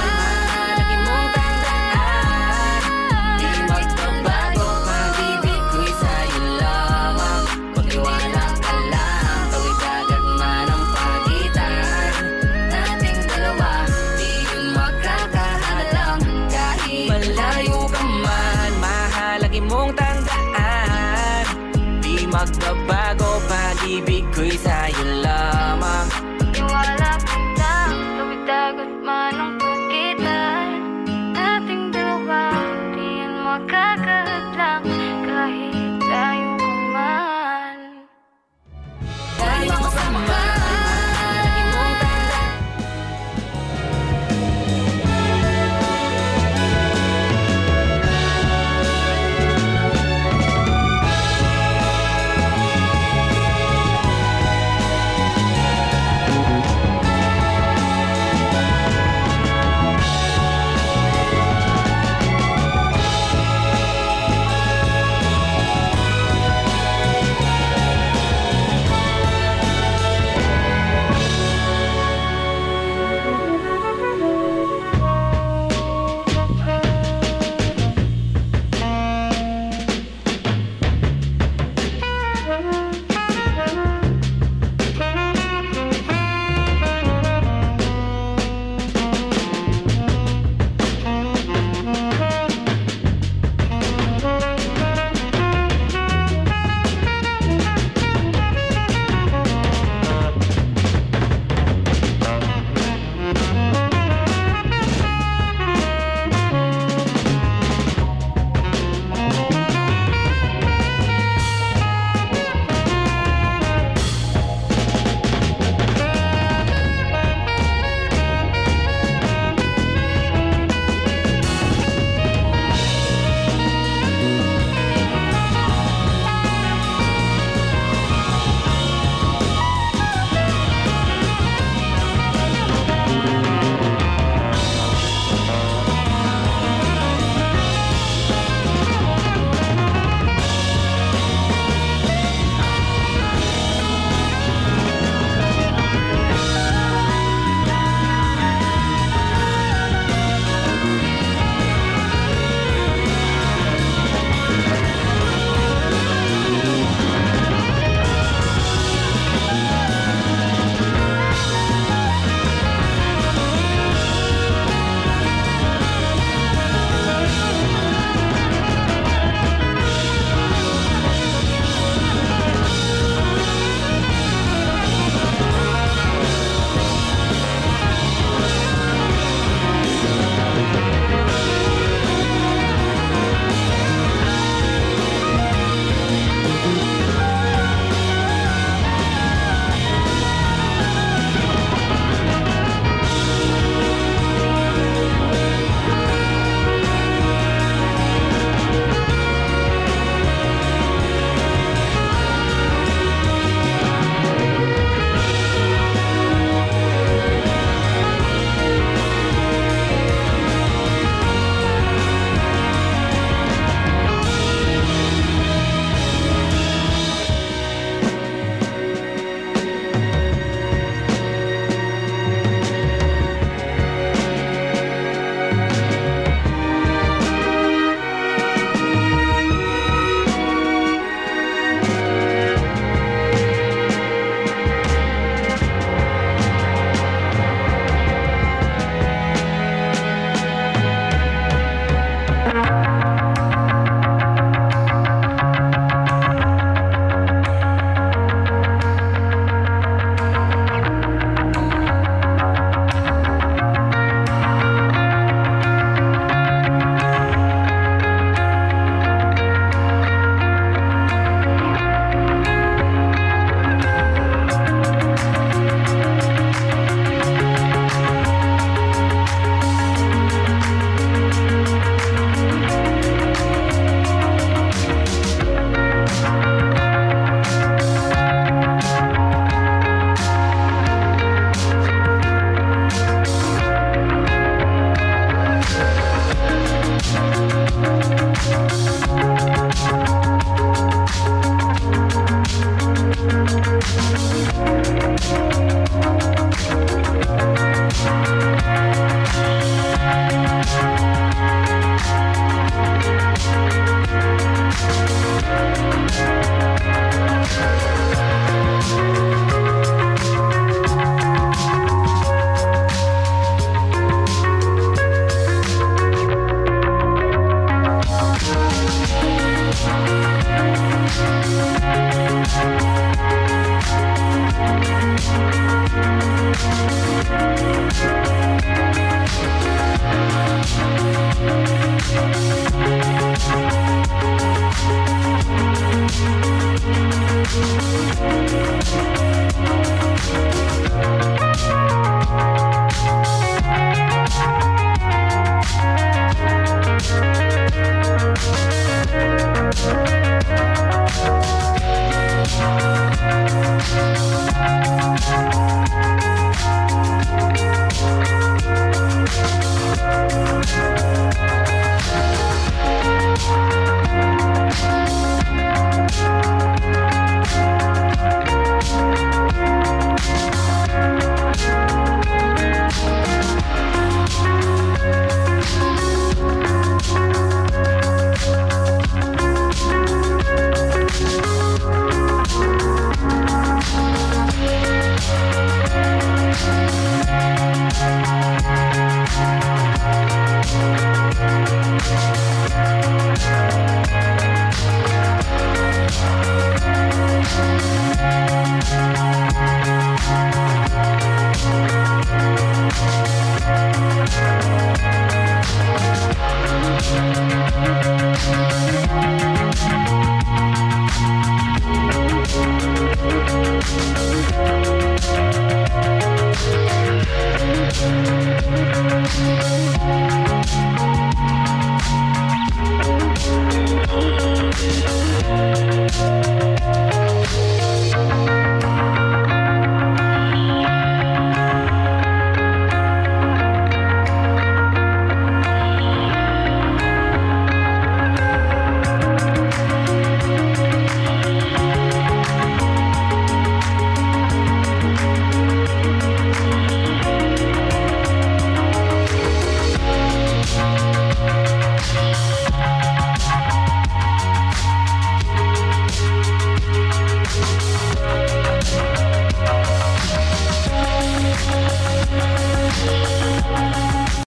magbabago 22.35 23.31
Pag-ibig 23.47 24.27
ko'y 24.35 24.59
sa'yo 24.59 25.23
lang 25.23 25.54